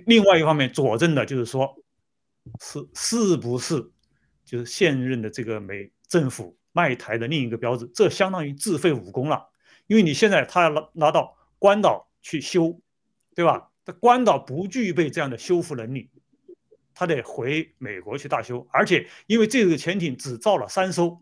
[0.05, 1.75] 另外一方面佐证的就是说，
[2.59, 3.91] 是是不是
[4.45, 9.49] 就是现任的这个美政府卖台的另一个标志，这相当于自废武功了，
[9.87, 12.79] 因为你现在他要拿拿到关岛去修，
[13.35, 13.71] 对吧？
[13.85, 16.09] 这关岛不具备这样的修复能力。
[16.93, 21.21] 他得回美国去大修，而且因为这个潜艇只造了三艘，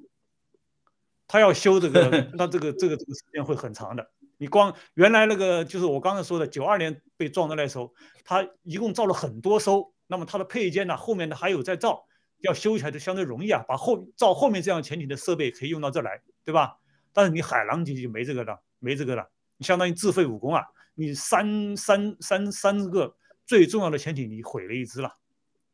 [1.28, 4.10] 他要修这个， 那这个这个这个时间会很长的。
[4.38, 12.06] 你光原来那个就是我刚才说的九二年被撞的那艘，他一共造了很多艘，那么它的配件呢，后面的还有在造，
[12.40, 16.78] 要修起来就相对容易啊，把后造后面这样潜艇的设备可以用到这来，对吧？
[17.14, 20.64] 但是你海狼级就没这个了，没这个了，你相当于自废武功啊！
[20.94, 25.18] 你三三三三个最重要的潜艇你毁了一只了。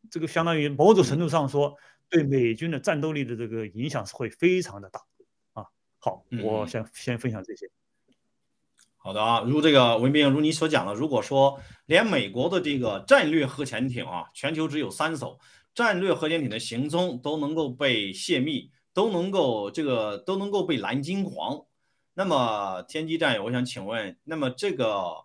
[0.09, 1.75] 这个相当于某种程度上说，
[2.09, 4.99] 对美军的战斗力的这个影响是会非常的大
[5.53, 5.65] 啊。
[5.99, 7.69] 好，我先先分享这些。
[9.03, 15.39] 好的啊，如这个文斌如你所讲的，如果说连美国的这个战略核潜艇啊，全球只有三艘
[15.73, 21.59] 战略核潜艇的行踪都能够被泄密，都能够这个都能够被蓝金黄，
[22.13, 25.15] 那么天机战友，我想请问，那么这个，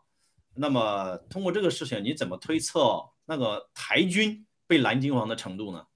[0.55, 4.43] 那么通过这个事情，你怎么推测那个台军？
[4.69, 5.87] 被蓝金黄的程度呢？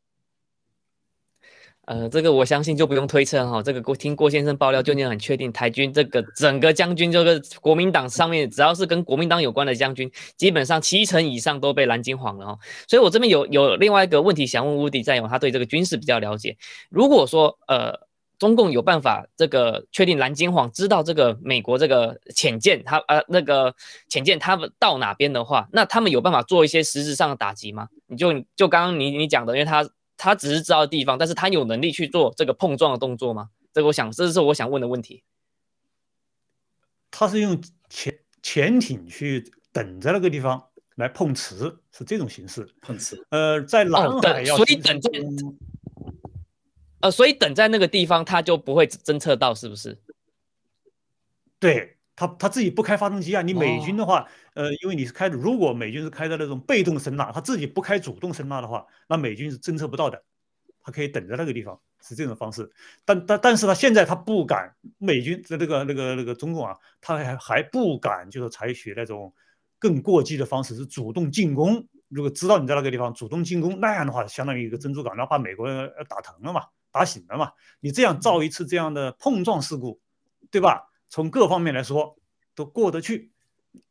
[1.87, 3.63] 呃，这个我相信就不用推测哈。
[3.63, 12.59] 这个郭听郭先生爆料，就已经很确定，台军这个整个将军，这个国民党上面只要是跟国民党有关的将军，基本上七成以上都被蓝金黄了哈。
[12.87, 16.57] 所以我这边有有另外一个问题想问乌迪战友，他对这个军事比较了解。
[16.89, 18.09] 如果说呃。
[18.41, 23.75] 中共有办法这个确定蓝金黄知道这个美国这个潜舰，他呃那个
[24.09, 27.89] 潜舰他们到哪边的话，那他们有办法做一些实质上的打击吗？
[28.07, 29.87] 你就就刚刚你你讲的，因为他
[30.23, 33.49] 他只是知道地方，但是他有能力去做这个碰撞的动作吗？
[33.73, 35.25] 这个我想这是我想问的问题。
[37.11, 37.59] 他是用
[37.89, 40.63] 潜潜艇去等在那个地方
[40.97, 43.27] 来碰瓷，是这种形式碰瓷。
[43.31, 45.11] 呃，在南海要所以等在。
[47.01, 49.99] 呃，所以等在那个地方，他就不会侦测到，是不是？
[51.59, 53.41] 对他，他自己不开发动机啊。
[53.41, 60.23] 你美军的话，呃，因为你是开的，如果美军是开的那种被动声呐，他自己不开主动声呐的话，那美军是侦测不到的。
[60.83, 62.71] 他可以等在那个地方，是这种方式。
[63.07, 69.33] 但但但是他，现在他不敢，美军的那个那个那个中共啊，他还还不敢，就是采取那种
[69.79, 71.87] 更过激的方式，是主动进攻。
[72.09, 76.65] 如果知道你在那个地方主动进攻，那样的话，相当于一个珍珠港，然后把美国人打疼了嘛。
[76.93, 77.53] 打醒了嘛？
[77.79, 80.01] 你这样造一次这样的碰撞事故，
[80.51, 80.90] 对吧？
[81.11, 82.17] 从各方面来说
[82.55, 83.33] 都过得去。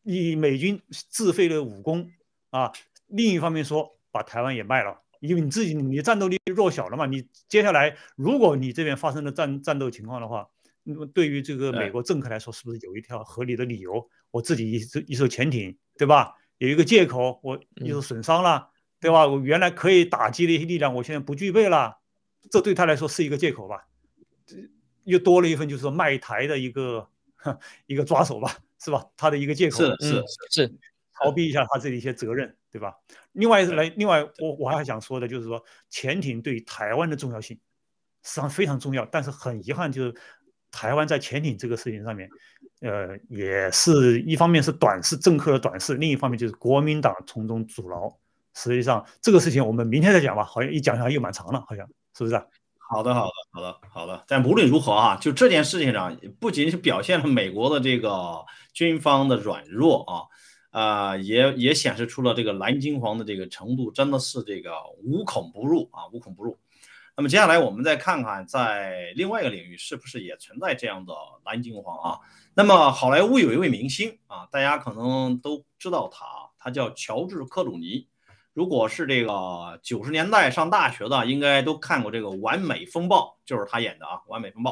[0.01, 2.09] 你美军自废了武功
[2.49, 2.71] 啊，
[3.07, 7.05] 另一方面说把台湾也卖了，因为你自己你战斗力弱小了嘛。
[7.05, 10.47] 你接下来如果你这边发生了战战斗情况的话，
[10.83, 14.09] 那么对于这个美国政客来说，是不是有一条合理的理由？
[14.31, 16.35] 我自己一艘一艘潜艇，对吧？
[16.57, 19.25] 有一个借口，我一艘损伤了，对吧？
[19.25, 21.99] 我原来可以打击的一些力量，我现在不具备了。
[22.51, 23.87] 这对他来说是一个借口吧，
[24.45, 24.57] 这
[25.09, 27.07] 又多了一份就是说卖台的一个
[27.87, 29.03] 一个抓手吧，是吧？
[29.17, 30.73] 他的一个借口是是是
[31.13, 32.93] 逃避一下他自己一些责任，对吧？
[33.31, 37.57] 另外来，另外我我还想说的就是说，潜艇对台湾的重要性
[38.23, 40.15] 实际上非常重要，但是很遗憾就是
[40.71, 42.29] 台湾在潜艇这个事情上面，
[42.81, 48.17] 呃，也是一方面是短视政客的短视，另一方面就是国民党从中阻挠。
[48.55, 51.89] 实际上这个事情我们明天再讲吧，好像一讲下来又蛮长了，好像。
[52.17, 52.35] 是不是？
[52.91, 54.23] 好的，好的，好的，好的。
[54.27, 60.25] 但无论如何啊，就这件事情上，不仅是表现了美国的这个军方的软弱啊，
[60.71, 64.71] 啊，也也显示出了这个蓝金黄的这个程度真的是这个
[65.03, 66.57] 无孔不入啊，无孔不入。
[67.15, 71.13] 那么接下来我们再看看，在另外一个领域是不是也存在这样的
[71.45, 72.19] 蓝金黄啊？
[72.55, 76.25] 那么好莱坞有一位明星啊，大家可能都知道他，
[76.57, 78.07] 他叫乔治克鲁尼。
[78.59, 84.71] 如果是这个九十年代上大学的，应该都看过这个《完美风暴》，就是他演的啊，《完美风暴》。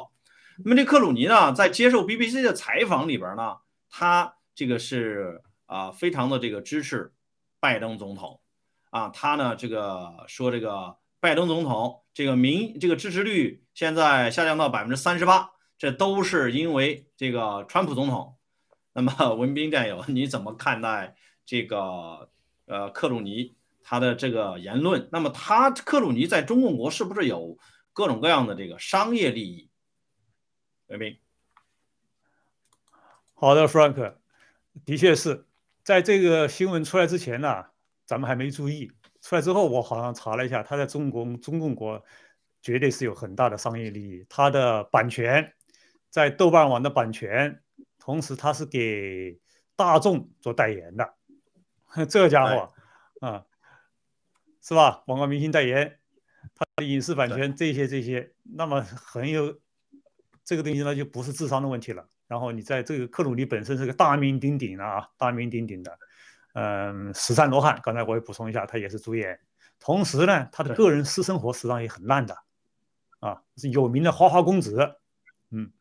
[0.65, 3.55] 那么这克鲁尼呢，在接受 BBC 的采访里边呢，
[3.89, 7.13] 他这个是啊，非常的这个支持
[7.61, 8.41] 拜登总统
[8.89, 18.35] 啊，他呢这个说这个拜登总统这个民这个支持率现在下降到百分之三十八，这都是因为这个川普总统。
[18.91, 21.15] 那么文斌战友，你怎么看待
[21.45, 22.29] 这个
[22.65, 23.55] 呃克鲁尼
[23.89, 25.07] 他的这个言论？
[25.13, 27.57] 那么他克鲁尼在中共国是不是有
[27.93, 29.69] 各种各样的这个商业利益？
[30.87, 31.17] 文斌，
[33.33, 34.15] 好的，Frank，
[34.83, 35.45] 的确是
[35.83, 37.67] 在这个新闻出来之前呢，
[38.05, 38.91] 咱们还没注意。
[39.21, 42.03] 出来之后，我好像查了一下，他在中国中共国
[42.61, 44.25] 绝对是有很大的商业利益。
[44.27, 45.53] 他的版权
[46.09, 47.61] 在豆瓣网的版权，
[47.99, 49.39] 同时他是给
[49.77, 51.13] 大众做代言的，
[52.09, 52.73] 这家伙
[53.21, 53.45] 啊，
[54.67, 55.01] 是吧？
[55.05, 55.97] 广告明星代言，
[56.53, 59.57] 他的影视版权这些这些，那么很有
[60.43, 62.05] 这个东西呢，就不是智商的问题了。
[62.27, 65.97] 然后你在这个克鲁尼本身是个大名鼎鼎的啊，大名鼎鼎的。
[66.51, 69.39] 嗯，十三罗汉，刚才我也补充一下，他也是主演。
[69.79, 72.37] 同时呢，他的个人私生活实际上也很烂的，
[73.21, 74.95] 啊，是有名的花花公子。
[75.51, 75.71] 嗯，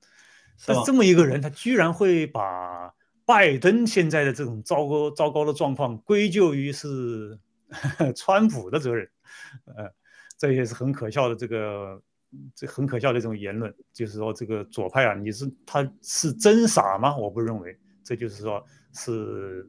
[0.65, 7.41] 但这么一个人，他居然会把拜登现在的这种糟糕糟糕的状况归咎于是
[8.15, 9.09] 川普的责任，
[9.65, 9.93] 呃，
[10.39, 11.35] 这也是很可笑的。
[11.35, 12.03] 这个
[12.55, 17.17] 这很可笑的这种言论，就是说这个左派啊，你是他是真傻吗？
[17.17, 19.69] 我不认为，这就是说是。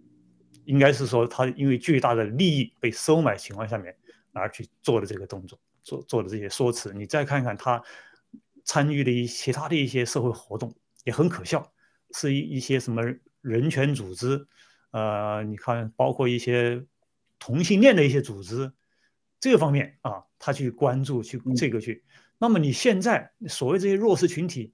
[0.65, 3.95] 应该是说，他因为巨大的利益被收买情况下面
[4.33, 6.93] 而去做的这个动作，做做的这些说辞。
[6.93, 7.81] 你再看看他
[8.65, 11.71] 参与的一其他的一些社会活动，也很可笑，
[12.11, 13.01] 是一一些什么
[13.39, 14.45] 人权组织，
[14.91, 16.83] 呃，你看包括一些
[17.39, 18.71] 同性恋的一些组织，
[19.39, 22.03] 这个方面啊，他去关注去这个去。
[22.37, 24.73] 那么你现在所谓这些弱势群体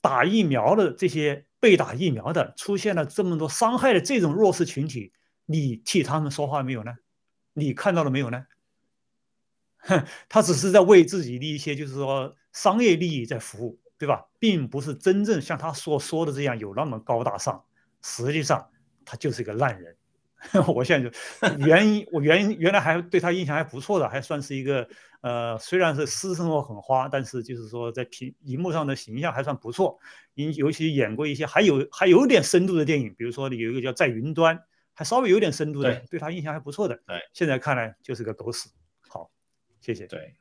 [0.00, 5.12] 打疫苗的这些被打疫苗的出现了这么多伤害的这种弱势群体。
[5.44, 6.94] 你替他们说话没有呢？
[7.52, 8.46] 你看到了没有呢？
[9.78, 14.24] 哼，他只是在为自己的一些就是说商业利益在服务，对吧？
[14.38, 17.64] 并不是真正像他所说的这样有那么高大上。
[18.00, 18.70] 实际上，
[19.04, 19.96] 他就是一个烂人。
[20.74, 21.16] 我现在就
[21.66, 24.88] 原因我原原来还对他印象还不错的，还算是一个
[25.20, 29.98] 呃，虽然是私生活很花，但是就是说在屏荧幕上的形象还算不错。
[30.34, 34.56] 因尤其演过一些还有还有点深度的电影，比如说有一个叫《在云端》。
[34.94, 36.94] 还稍微有点深度的，对他印象还不错的。
[37.06, 38.68] 对，现在看来就是个狗屎。
[39.08, 39.30] 好，
[39.80, 40.06] 谢谢。
[40.06, 40.34] 对，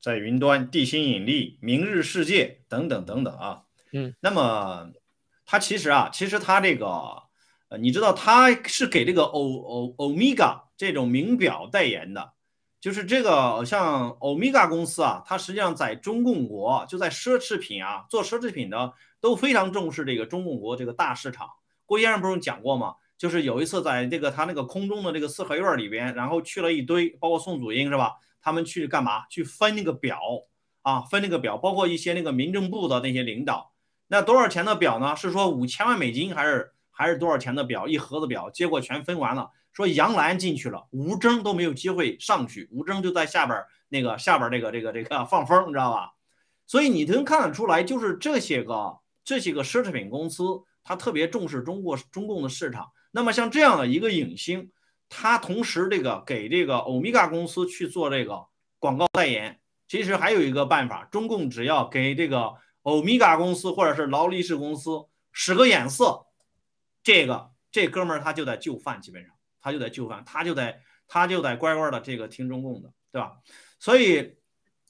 [0.00, 3.62] 在云端、地心引力、明日世界等等等等啊。
[3.92, 4.12] 嗯。
[4.18, 4.90] 那么
[5.46, 6.86] 他其实啊，其实他这个，
[7.78, 12.32] 你知道他是给这个欧欧欧米伽这种名表代言的，
[12.80, 21.48] 就是这个像欧米伽公司啊，它实际上在中共国就在奢侈品啊，做奢侈品的都非常重视这个中共国这个大市场。
[21.86, 22.94] 郭先生不是讲过吗？
[23.18, 28.14] 就是有一次在这个他那个空中的这个四合院里边，然后去了一堆，包括宋祖英是吧？
[28.40, 29.26] 他们去干嘛？
[29.28, 30.18] 去分那个表
[30.82, 33.72] 啊，分那个表，包括一些那个民政部的那些领导。
[34.08, 35.14] 那多少钱的表呢？
[35.14, 37.88] 是说五千万美金还是还是多少钱的表？
[37.88, 39.50] 一盒子表，结果全分完了。
[39.72, 46.12] 说杨澜进去了，吴征都没有机会上去，吴征就在下边那个下边这个这个这个放风，你知道吧？
[46.66, 50.44] 所以你能看得出来，就是这些个这些个奢侈品公司，
[50.84, 52.90] 他特别重视中国中共的市场。
[53.10, 54.70] 那么像这样的一个影星，
[55.08, 58.46] 他同时这个给这个欧米伽公司去做这个
[58.78, 66.26] 广告代言，其实还有一个办法，中共只要给这个欧米伽公司或者是劳力士公司使个眼色，
[67.02, 73.38] 这个这哥们儿他就在就范，基本上他就在就范，他就在他就在乖乖的这个听中共的，对吧？
[73.78, 74.36] 所以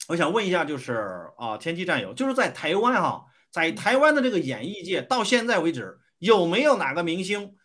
[0.07, 7.55] 我想问一下，就是啊，天机战友，就是在台湾哈，在台湾的这个演艺界，到现在为止有没有哪个明星？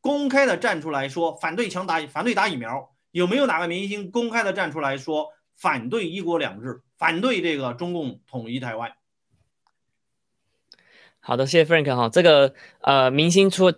[0.00, 8.92] 公开的站出来说反对强打反对打疫苗，有没有哪个明星公开的站出来说反对一国两制，反对这个中共统一台湾？
[11.20, 13.72] 好的，谢谢 Frank 哈，这个呃明星出。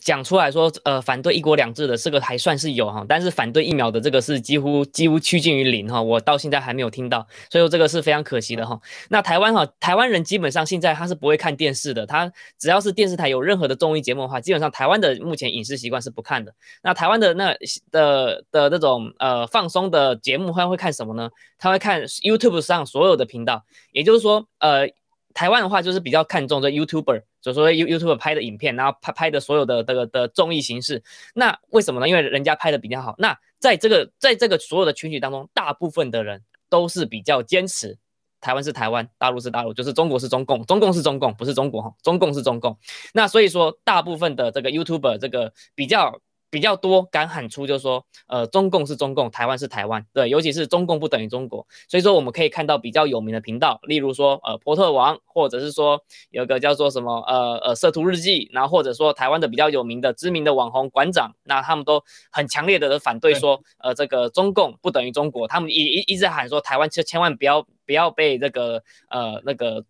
[0.00, 8.80] 讲出来说，呃，反对一国两制的这个还算是有哈，但是反对疫苗的这个是几乎几乎趋近于零哈，我到现在还没有听到，所以这个是非常可惜的哈。
[9.10, 16.54] 那台湾哈，台湾人基本上现在他是不会看电视的，他只要是电视台有任何的综艺节目的话，基本上台湾的目前饮食习惯是不看的。
[16.82, 17.54] 那台湾的那
[17.90, 21.28] 的的那种呃放松的节目，他会看什么呢？
[21.58, 24.88] 他会看 YouTube 上所有的频道，也就是说，呃。
[25.36, 31.02] 台湾的话就是比较看重这 YouTuber，就说 You YouTuber 拍的影片，然后拍拍的所有的这个的综艺形式。
[31.34, 32.08] 那为什么呢？
[32.08, 33.14] 因为人家拍的比较好。
[33.18, 37.98] 那在这个在这个所有的群体当中，大部分的人都是比较坚持
[38.40, 42.78] 台湾是台湾，大陆是大陆，就是中国是中共，中共是中共，不是中国哈，中共是中共。
[43.12, 46.18] 那所以说，大部分的这个 YouTuber 这个比较。
[46.56, 56.00] 比较多敢喊出，就是说，呃，中共是中共，台湾是台湾，对，尤其是中共不等于中国，所以说我们可以看到比较有名的频道，例如说，呃，波特王，或者是说
[56.30, 62.02] 有个叫做什么，呃呃，色图日记，然后或者说台湾的比较有名的知名的网红馆长，那他们都
[62.32, 69.84] 很强烈的反对说，呃，这个中共不等于中国，他们一一一直喊说台湾千千万不要不要被这个呃那个。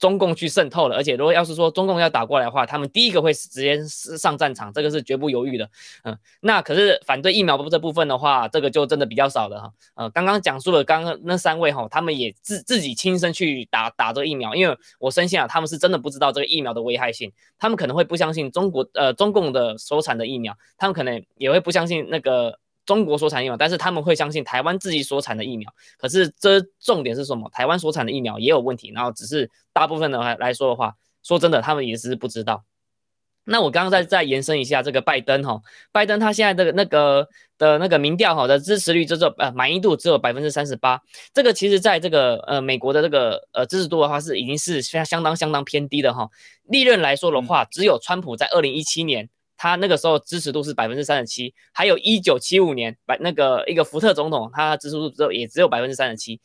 [0.00, 5.70] 中共去渗透了，而且如果要是说中共要打过来的话，他们第一个会直接上战场，这个是绝不犹豫的。
[6.04, 9.72] 嗯，那可是反对疫苗这部分的话，这个就真的比较少了哈。
[9.94, 22.58] 呃，刚刚讲述了刚刚那三位哈，他们也自自己亲身去打打这个疫苗，因为我深信啊，他们是真的不知道这个疫苗的危害性，他们可能会不相信中国呃中共的所产的疫苗，他们可能也会不相信那个。
[22.90, 25.72] 中国所产疫苗，但是他们会相信台湾自己所产的疫苗。
[25.96, 27.48] 可是这重点是什么？
[27.50, 28.90] 台湾所产的疫苗也有问题。
[28.92, 32.64] 然后只是大部分的来来说的话，说真的，他们也是不知道。
[33.44, 35.60] 那我刚刚再再延伸一下，这个拜登哈，
[35.92, 37.28] 拜登他现在的那个
[37.58, 41.00] 的那个民调哈的支持率只有呃满意度只有百分之三十八。
[41.32, 46.28] 这个其实在这个呃美国的这个呃支持度的话是已经是相相当相当偏低的哈。
[46.64, 49.30] 利润来说的话，只有川普在二零一七年。
[49.62, 56.40] 他那个时候支持度是百分之三十七，还有一九七五年，百那个一个福特总统，他支持度只有也只有百分之三十七，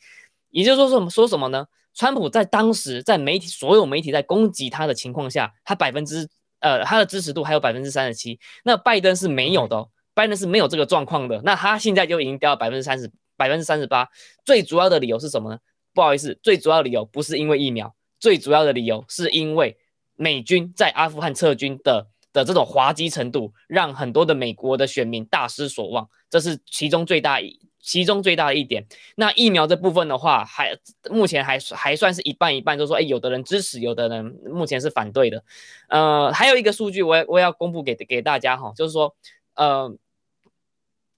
[0.50, 1.66] 也就是说什么说什么呢？
[1.94, 6.28] 川普在当时在媒体所有媒体在攻击他的情况下，他百分之
[6.60, 14.06] 呃他的支持度还有百分之三十七，那拜登是没有的，拜登是没有这个状况的，那他现在就已经掉到百分之三十百分之三十八，
[14.44, 15.58] 最主要的理由是什么呢？
[15.94, 19.78] 不好意思，最主要理由不是因为疫苗，最主要的理由是因为
[20.16, 22.08] 美军在阿富汗撤军的。
[22.36, 28.86] 的这种滑稽程度，让很多的美国的选民大失所望，这是其中最大一其中最大的一点。
[29.14, 30.76] 那疫苗这部分的话，还
[31.08, 35.42] 目前还还算是一半一半，就是说，哎，有的人支持，有的人目前是反对的。
[35.88, 39.16] 呃，还有一个数据，我我要公布给给大家哈，就是说，
[39.54, 39.96] 呃，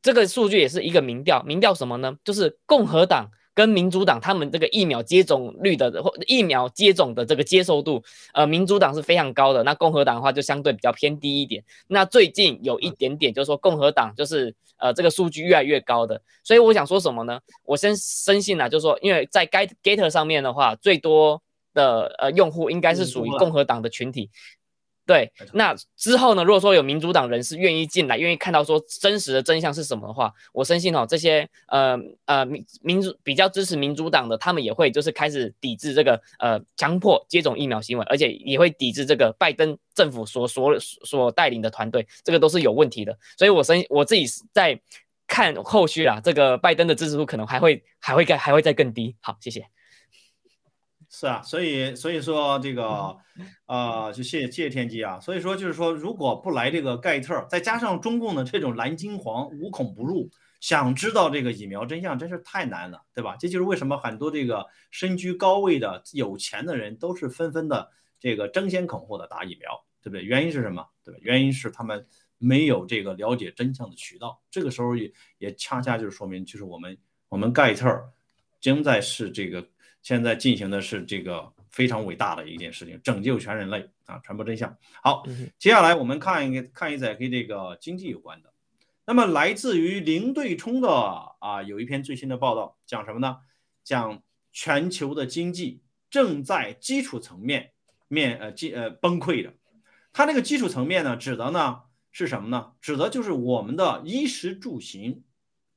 [0.00, 2.16] 这个数据也是一个民调，民调什么呢？
[2.22, 3.30] 就是共和党。
[3.58, 8.00] 跟民主党他们这个疫苗接种率的或疫苗接种的这个接受度，
[8.32, 11.64] 呃，民主党是非常高的，那共和党的话就相对比较偏低一点。
[11.88, 17.40] 那最近有一点点，就是说共和党就是呃这个数据越来越高的，所以我想说什么呢？
[17.64, 21.42] 我深深信啊，就是说因为在 Get Gator 上面的话，最多
[21.74, 24.30] 的呃用户应该是属于共和党的群体。
[25.08, 26.44] 对，那之后呢？
[26.44, 43.18] 如果说有民主党人士愿意进来，愿意看到说真实的真相是什么的话，我深信哦，这些呃呃民民主比较支持民主党的，他们也会就是开始抵制这个呃强迫接种疫苗行为，而且也会抵制这个拜登政府所所所带领的团队，这个都是有问题的。
[43.38, 44.78] 所以我深我自己在
[45.26, 49.16] 看后续啦，这个拜登的支持度可能还会还会再还会再更低。
[49.22, 49.64] 好，谢谢。
[51.10, 53.16] 是啊，所以所以说这个，
[53.64, 55.18] 呃，就谢谢谢谢天机啊。
[55.18, 60.30] 所以说就是说，如果不来这个盖特，再加上中共的这种蓝金黄无孔不入，
[60.60, 63.36] 想知道这个疫苗真相真是太难了，对吧？
[63.40, 67.90] 这就是为什么很多这个身居高位的有钱的人都是纷纷的
[68.20, 70.22] 这个争先恐后的打疫苗，对不对？
[70.22, 70.86] 原因是什么？
[71.02, 71.18] 对吧？
[71.22, 72.06] 原因是他们
[72.36, 74.42] 没有这个了解真相的渠道。
[74.50, 76.98] 这个时候也也恰恰就是说明，就是我们
[77.30, 78.12] 我们盖特
[78.60, 79.66] 正在是这个。
[80.02, 84.76] 现在进行的是这个非常伟大的一件事情，拯救全人类啊，传播真相。
[85.02, 85.24] 好，
[85.58, 88.52] 接下来我们看一个看一则跟这个经济有关的。
[89.04, 90.88] 那么来自于零对冲的
[91.40, 93.38] 啊，有一篇最新的报道，讲什么呢？
[93.82, 94.22] 讲
[94.52, 97.72] 全球的经济正在基础层面
[98.06, 99.54] 面呃基呃崩溃的。
[100.12, 101.82] 它这个基础层面呢，指的呢
[102.12, 102.72] 是什么呢？
[102.80, 105.22] 指的就是我们的衣食住行，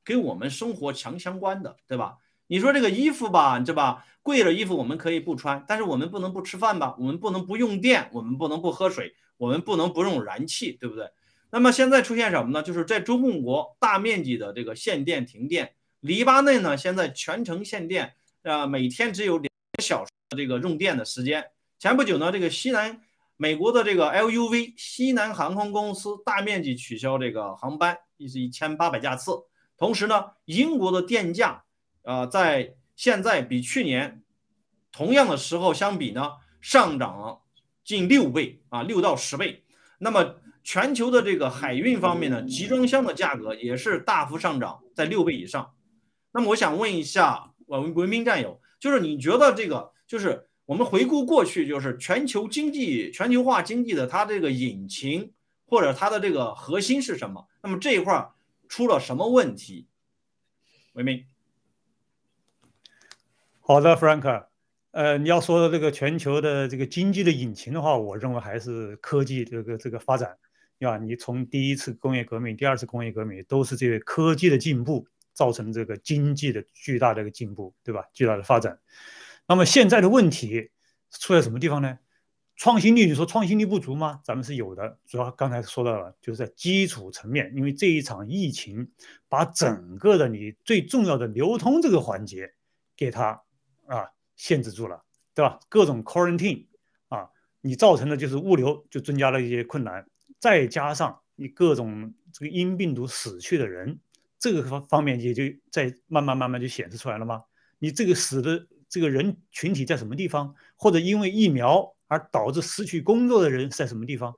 [0.04, 2.18] 跟我们生活强相关的，对吧？
[2.48, 4.04] 你说这个衣服吧，对吧？
[4.22, 6.94] 贵了衣服我们可以不穿，但是我们不能不吃饭吧？
[6.98, 11.10] 我们不能不用电，我们不能不喝水，我们不能不用燃气，对不对？
[11.50, 12.62] 那么现在出现什么呢？
[12.62, 21.44] 就是在中共国大面积的这个限电停电，黎巴嫩呢现在全程限电，啊，每天只有两个小时的这个用电的时间。
[21.78, 23.00] 前不久呢，这个西南
[23.36, 29.32] 美国的这个 LUV 西南航空公司大面积取消这个航班，一是一千八百架次。
[29.76, 31.64] 同时呢，英国的电价，
[32.04, 34.22] 啊，在现在比去年
[34.92, 37.40] 同样的时候相比呢，上涨
[37.82, 39.64] 近六倍啊，六到十倍。
[39.98, 45.74] 那么全球的这个海运方面呢，集装箱的价格也是大幅上涨，在六倍以上。
[46.30, 55.32] 那么我想问一下文文明战友，就是你觉得这个，就是我们回顾过去，就是全球经济全球化经济的它这个引擎
[55.66, 57.48] 或者它的这个核心是什么？
[57.64, 58.30] 那么这一块
[58.68, 59.88] 出了什么问题？
[60.92, 61.24] 文明。
[63.72, 64.44] 好的，Frank，
[64.90, 70.36] 呃，你要说的这个全球的这个经济的引擎的话，我认为还是科技这个这个发展，
[70.78, 70.98] 对吧？
[70.98, 78.04] 你从第一次工业革命、第二次工业革命，都是这个科技的进步造成这个经济的巨大的一个进步，对吧？
[78.12, 78.78] 巨大的发展。
[79.48, 80.70] 那么现在的问题
[81.10, 81.98] 出在什么地方呢？
[82.56, 84.20] 创新力，你说创新力不足吗？
[84.22, 88.86] 咱们是有的，主要刚才说到了，就是在基础层面，因为这一场疫情
[89.30, 92.52] 把整个的你最重要的流通这个环节
[92.94, 93.42] 给它
[93.94, 95.60] 啊限制住了，对吧？
[95.68, 96.66] 各种 quarantine
[97.08, 97.28] 啊，
[97.60, 100.06] 你造成的就是物流就增加了一些困难，
[100.38, 104.00] 再加上你各种这个因病毒死去的人，
[104.38, 107.44] 这个方方面也就在慢慢慢慢就显示出来了吗？
[107.78, 111.94] 你这个死的这个人群体在什么地方，或者因为疫苗？
[112.08, 114.34] 而导致失去工作的人在什么地方？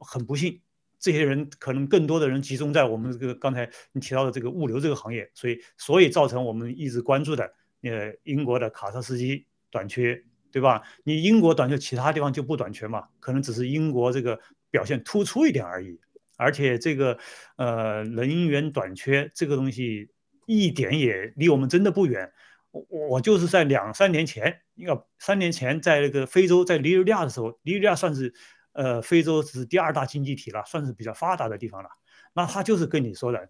[0.00, 0.60] 很不幸，
[0.98, 7.48] 这些人可能更多的人集中在我们这个刚才你提到的这个物流这个行业，所以所以造成我们一直关注的，
[7.88, 10.82] 呃，英国的卡车司机短缺，对吧？
[11.04, 13.06] 你英国短缺，其他地方就不短缺嘛？
[13.20, 14.38] 可能只是英国这个
[14.70, 15.98] 表现突出一点而已。
[16.38, 17.18] 而且这个
[17.56, 20.10] 呃人员短缺这个东西
[20.44, 22.30] 一点也离我们真的不远。
[22.70, 28.34] 我我就是在两三年前，应该三年前，在那个非洲，在尼日利亚的时候，尼日利亚算是
[28.72, 31.88] 呃非洲是第二大经济体了，算是比较发达的地方了。
[32.34, 33.48] 那他就是跟你说的，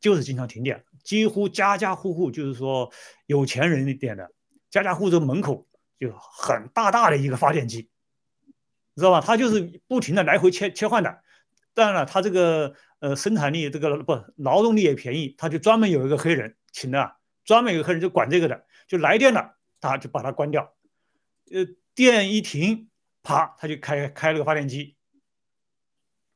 [0.00, 2.92] 就是经常停电，几乎家家户户就是说
[3.26, 4.30] 有钱人一点的，
[4.70, 5.66] 家家户户门口
[5.98, 7.88] 就很大大的一个发电机，
[8.96, 9.20] 知道吧？
[9.20, 11.18] 他就是不停的来回切切换的。
[11.74, 18.64] 当然了，他这个呃生产力这个不劳动力也便宜，他就专门有一个黑人请的，专门有个黑人就管这个的。
[18.88, 20.74] 就来电了，他就把它关掉。
[21.52, 22.88] 呃，电一停，
[23.22, 24.96] 啪，他就开开了个发电机。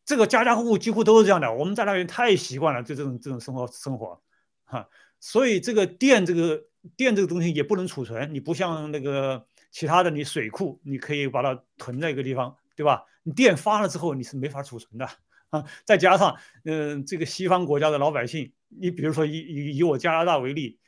[0.04, 1.52] 这个家家户户几乎都是这样的。
[1.52, 4.20] 我们在那边太习惯了，就这种这种生活生活，
[4.64, 4.88] 哈。
[5.20, 6.64] 所以这个电这个
[6.96, 13.04] 电这个东西也不能储存，你不像那个其他的，你水库你可以把它囤在一个地方，对吧？
[13.22, 15.08] 你电发了之后你是没法储存的
[15.50, 15.64] 啊。
[15.84, 20.78] 再加上，嗯，这个西方国家的老百姓，你比如说以以以我加拿大为例。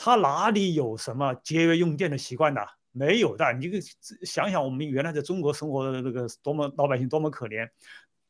[0.00, 2.64] 他哪里有什么节约用电的习惯的？
[2.92, 3.52] 没有的。
[3.54, 3.68] 你
[4.22, 7.68] 想想，我们原来在中国生活的那个多么老百姓多么可怜，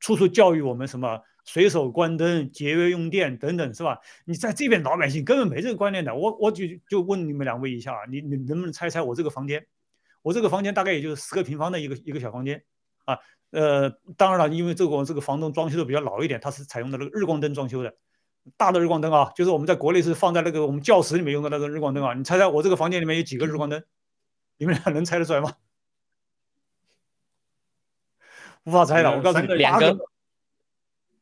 [0.01, 3.99] 处处教育我们什么随手关灯、节约用电等等，是吧？
[4.25, 6.15] 你在这边老百姓根本没这个观念的。
[6.15, 9.67] 我我就就问你们两位一下，你你能不能猜猜我这个房间？
[10.23, 12.63] 我这个房间大概也就是十个平方的一个一个小房间
[13.07, 13.19] 啊。
[13.51, 17.95] 呃，当然了，因为这个我这个房东装修的比较老一点，他是采用的那个日光灯装修的。
[18.57, 22.15] 大的日光灯啊，就是我们在国内是放在那个我们教室里面用的那个日光灯啊。
[22.15, 23.83] 你猜猜我这个房间里面有几个日光灯？
[24.59, 25.53] 你们俩能猜得出来吗？
[28.69, 29.97] 无法猜了，我告诉你，两个。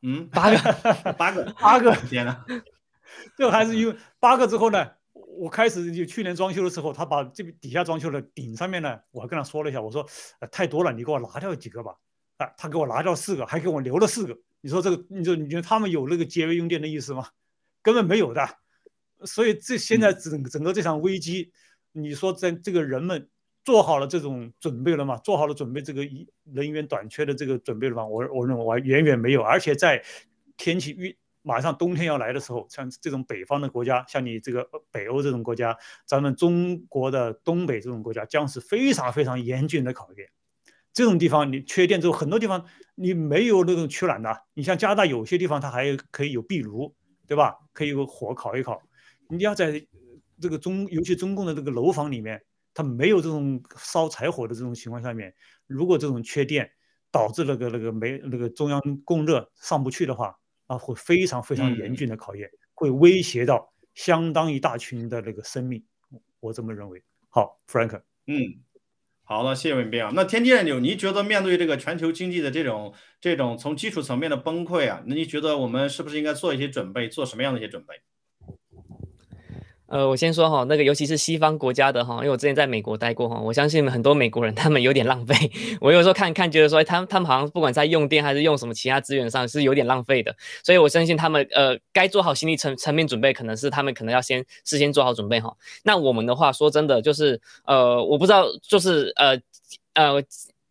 [0.01, 0.57] 嗯，八个，
[1.17, 1.95] 八个， 八个。
[1.95, 2.43] 天呐，
[3.37, 10.05] 这还是因为八个之后呢，我开始就去年装修的时候，他把这底下装修的顶上面呢，我还跟他说了一下，我说
[10.51, 11.95] 太多了，你给我拿掉几个吧。
[12.35, 14.37] 啊，他给我拿掉四个，还给我留了四个。
[14.59, 17.29] 你说这个，你说你觉得他们有那个节约用电的意思吗？
[17.81, 18.45] 根本没有的。
[19.23, 21.51] 所以这现在整整个这场危机，
[21.93, 23.29] 你说在这个人们
[23.67, 25.17] 做好了这种准备了吗？
[25.17, 28.05] 做好了准备这个一人员短缺的这个准备了吗？
[28.05, 29.43] 我我认为我远远没有。
[29.43, 30.01] 而且在
[30.55, 40.29] 天气预马上冬天要来的时候，像这种北方的国家，像你这个北欧这种国家，咱们中国的东北这种国家，将是非常非常严峻的考验。
[40.93, 42.63] 这种地方你缺电之后，很多地方
[42.95, 44.43] 你没有那种取暖的。
[44.53, 46.95] 你像加拿大有些地方它还可以有壁炉，
[47.27, 47.57] 对吧？
[47.73, 48.81] 可以有火烤一烤。
[49.27, 49.85] 你要在
[50.39, 52.41] 这个中，尤其中共的这个楼房里面，
[52.77, 55.33] 它没有这种烧柴火的这种情况下面，
[55.65, 56.69] 如果这种缺电
[57.11, 65.83] 导致那个那个煤那个中央供热上不去的话，啊，会非常非常严峻的考验，会威胁到相当一大群的那个生命。
[66.39, 67.01] 我这么认为。
[67.29, 68.61] 好，Frank，嗯。
[69.23, 70.11] 好的，谢谢文斌啊。
[70.13, 77.95] 那天剑柳，你觉得面对这个全球经济的这种这种从基础层面的崩溃啊，那你觉得我们是不是应该做一些准备，做什么样的一些准备？
[79.87, 85.33] 呃，我先说哈，那个尤其是西方国家的哈，因为我之前在美国待过哈，我相信很多美国人他们有点浪费。
[85.79, 95.55] 我有时候看看，觉得说他们他们好像不管在用电还是用什么其他资源上是有点浪费的，所以我相信他们呃该做好心理层层面准备，可能是他们可能要先事先做好准备哈。
[95.83, 99.39] 那我们的话说真的就是呃，我不知道就是呃
[99.93, 100.21] 呃，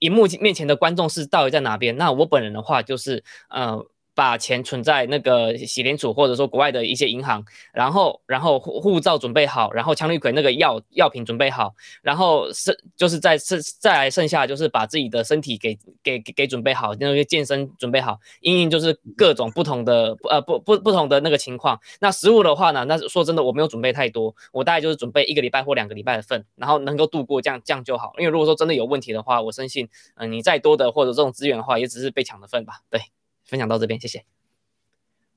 [0.01, 1.97] 荧幕面前的观众是到底在哪边？
[1.97, 3.87] 那我本人的话就是呃。
[4.17, 21.79] 把钱存在那个洗联储或者说国外的一些银行，然后然后护护照准备好，然后强力葵那个药药品准备好，然后剩就是在剩再来剩下就是把自己的身体给给给准备好，那个健身准备好，因应就是各种不同的呃不不不同的那个情况。
[22.01, 28.15] 那食物的话呢，那说真的我没有准备太多，我大概就是准备一个礼拜或两个礼拜的份，然后能够度过这样这样就好。
[28.17, 32.81] 因为如果说真的有问题的话，我相信嗯你再多的或者这种资源的话，也只是被抢的份吧。
[32.89, 33.16] 对。
[33.47, 34.25] 分享到这边，谢谢。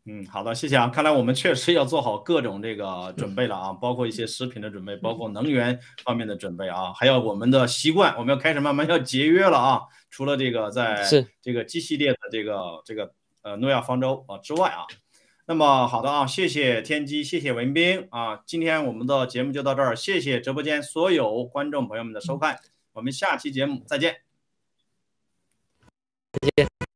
[0.06, 0.88] 嗯，好的，谢谢啊。
[0.88, 9.82] 看来我们确实要做好各种这个准备了啊，包括一些食品的准备，包括能源方面的准备啊，还有我们的习惯，我们要开始慢慢要节约了啊。
[10.10, 11.08] 除了这个在
[11.42, 14.88] 这个 G 系列的这个这个呃诺亚方舟啊之外啊，
[15.46, 22.60] 那么好的啊，谢谢天机，谢谢文斌啊，今天我们的节目就到这儿，谢谢直播间所有观众朋友们的收看，
[22.94, 24.22] 我们下期节目再见。
[26.42, 26.89] 再见。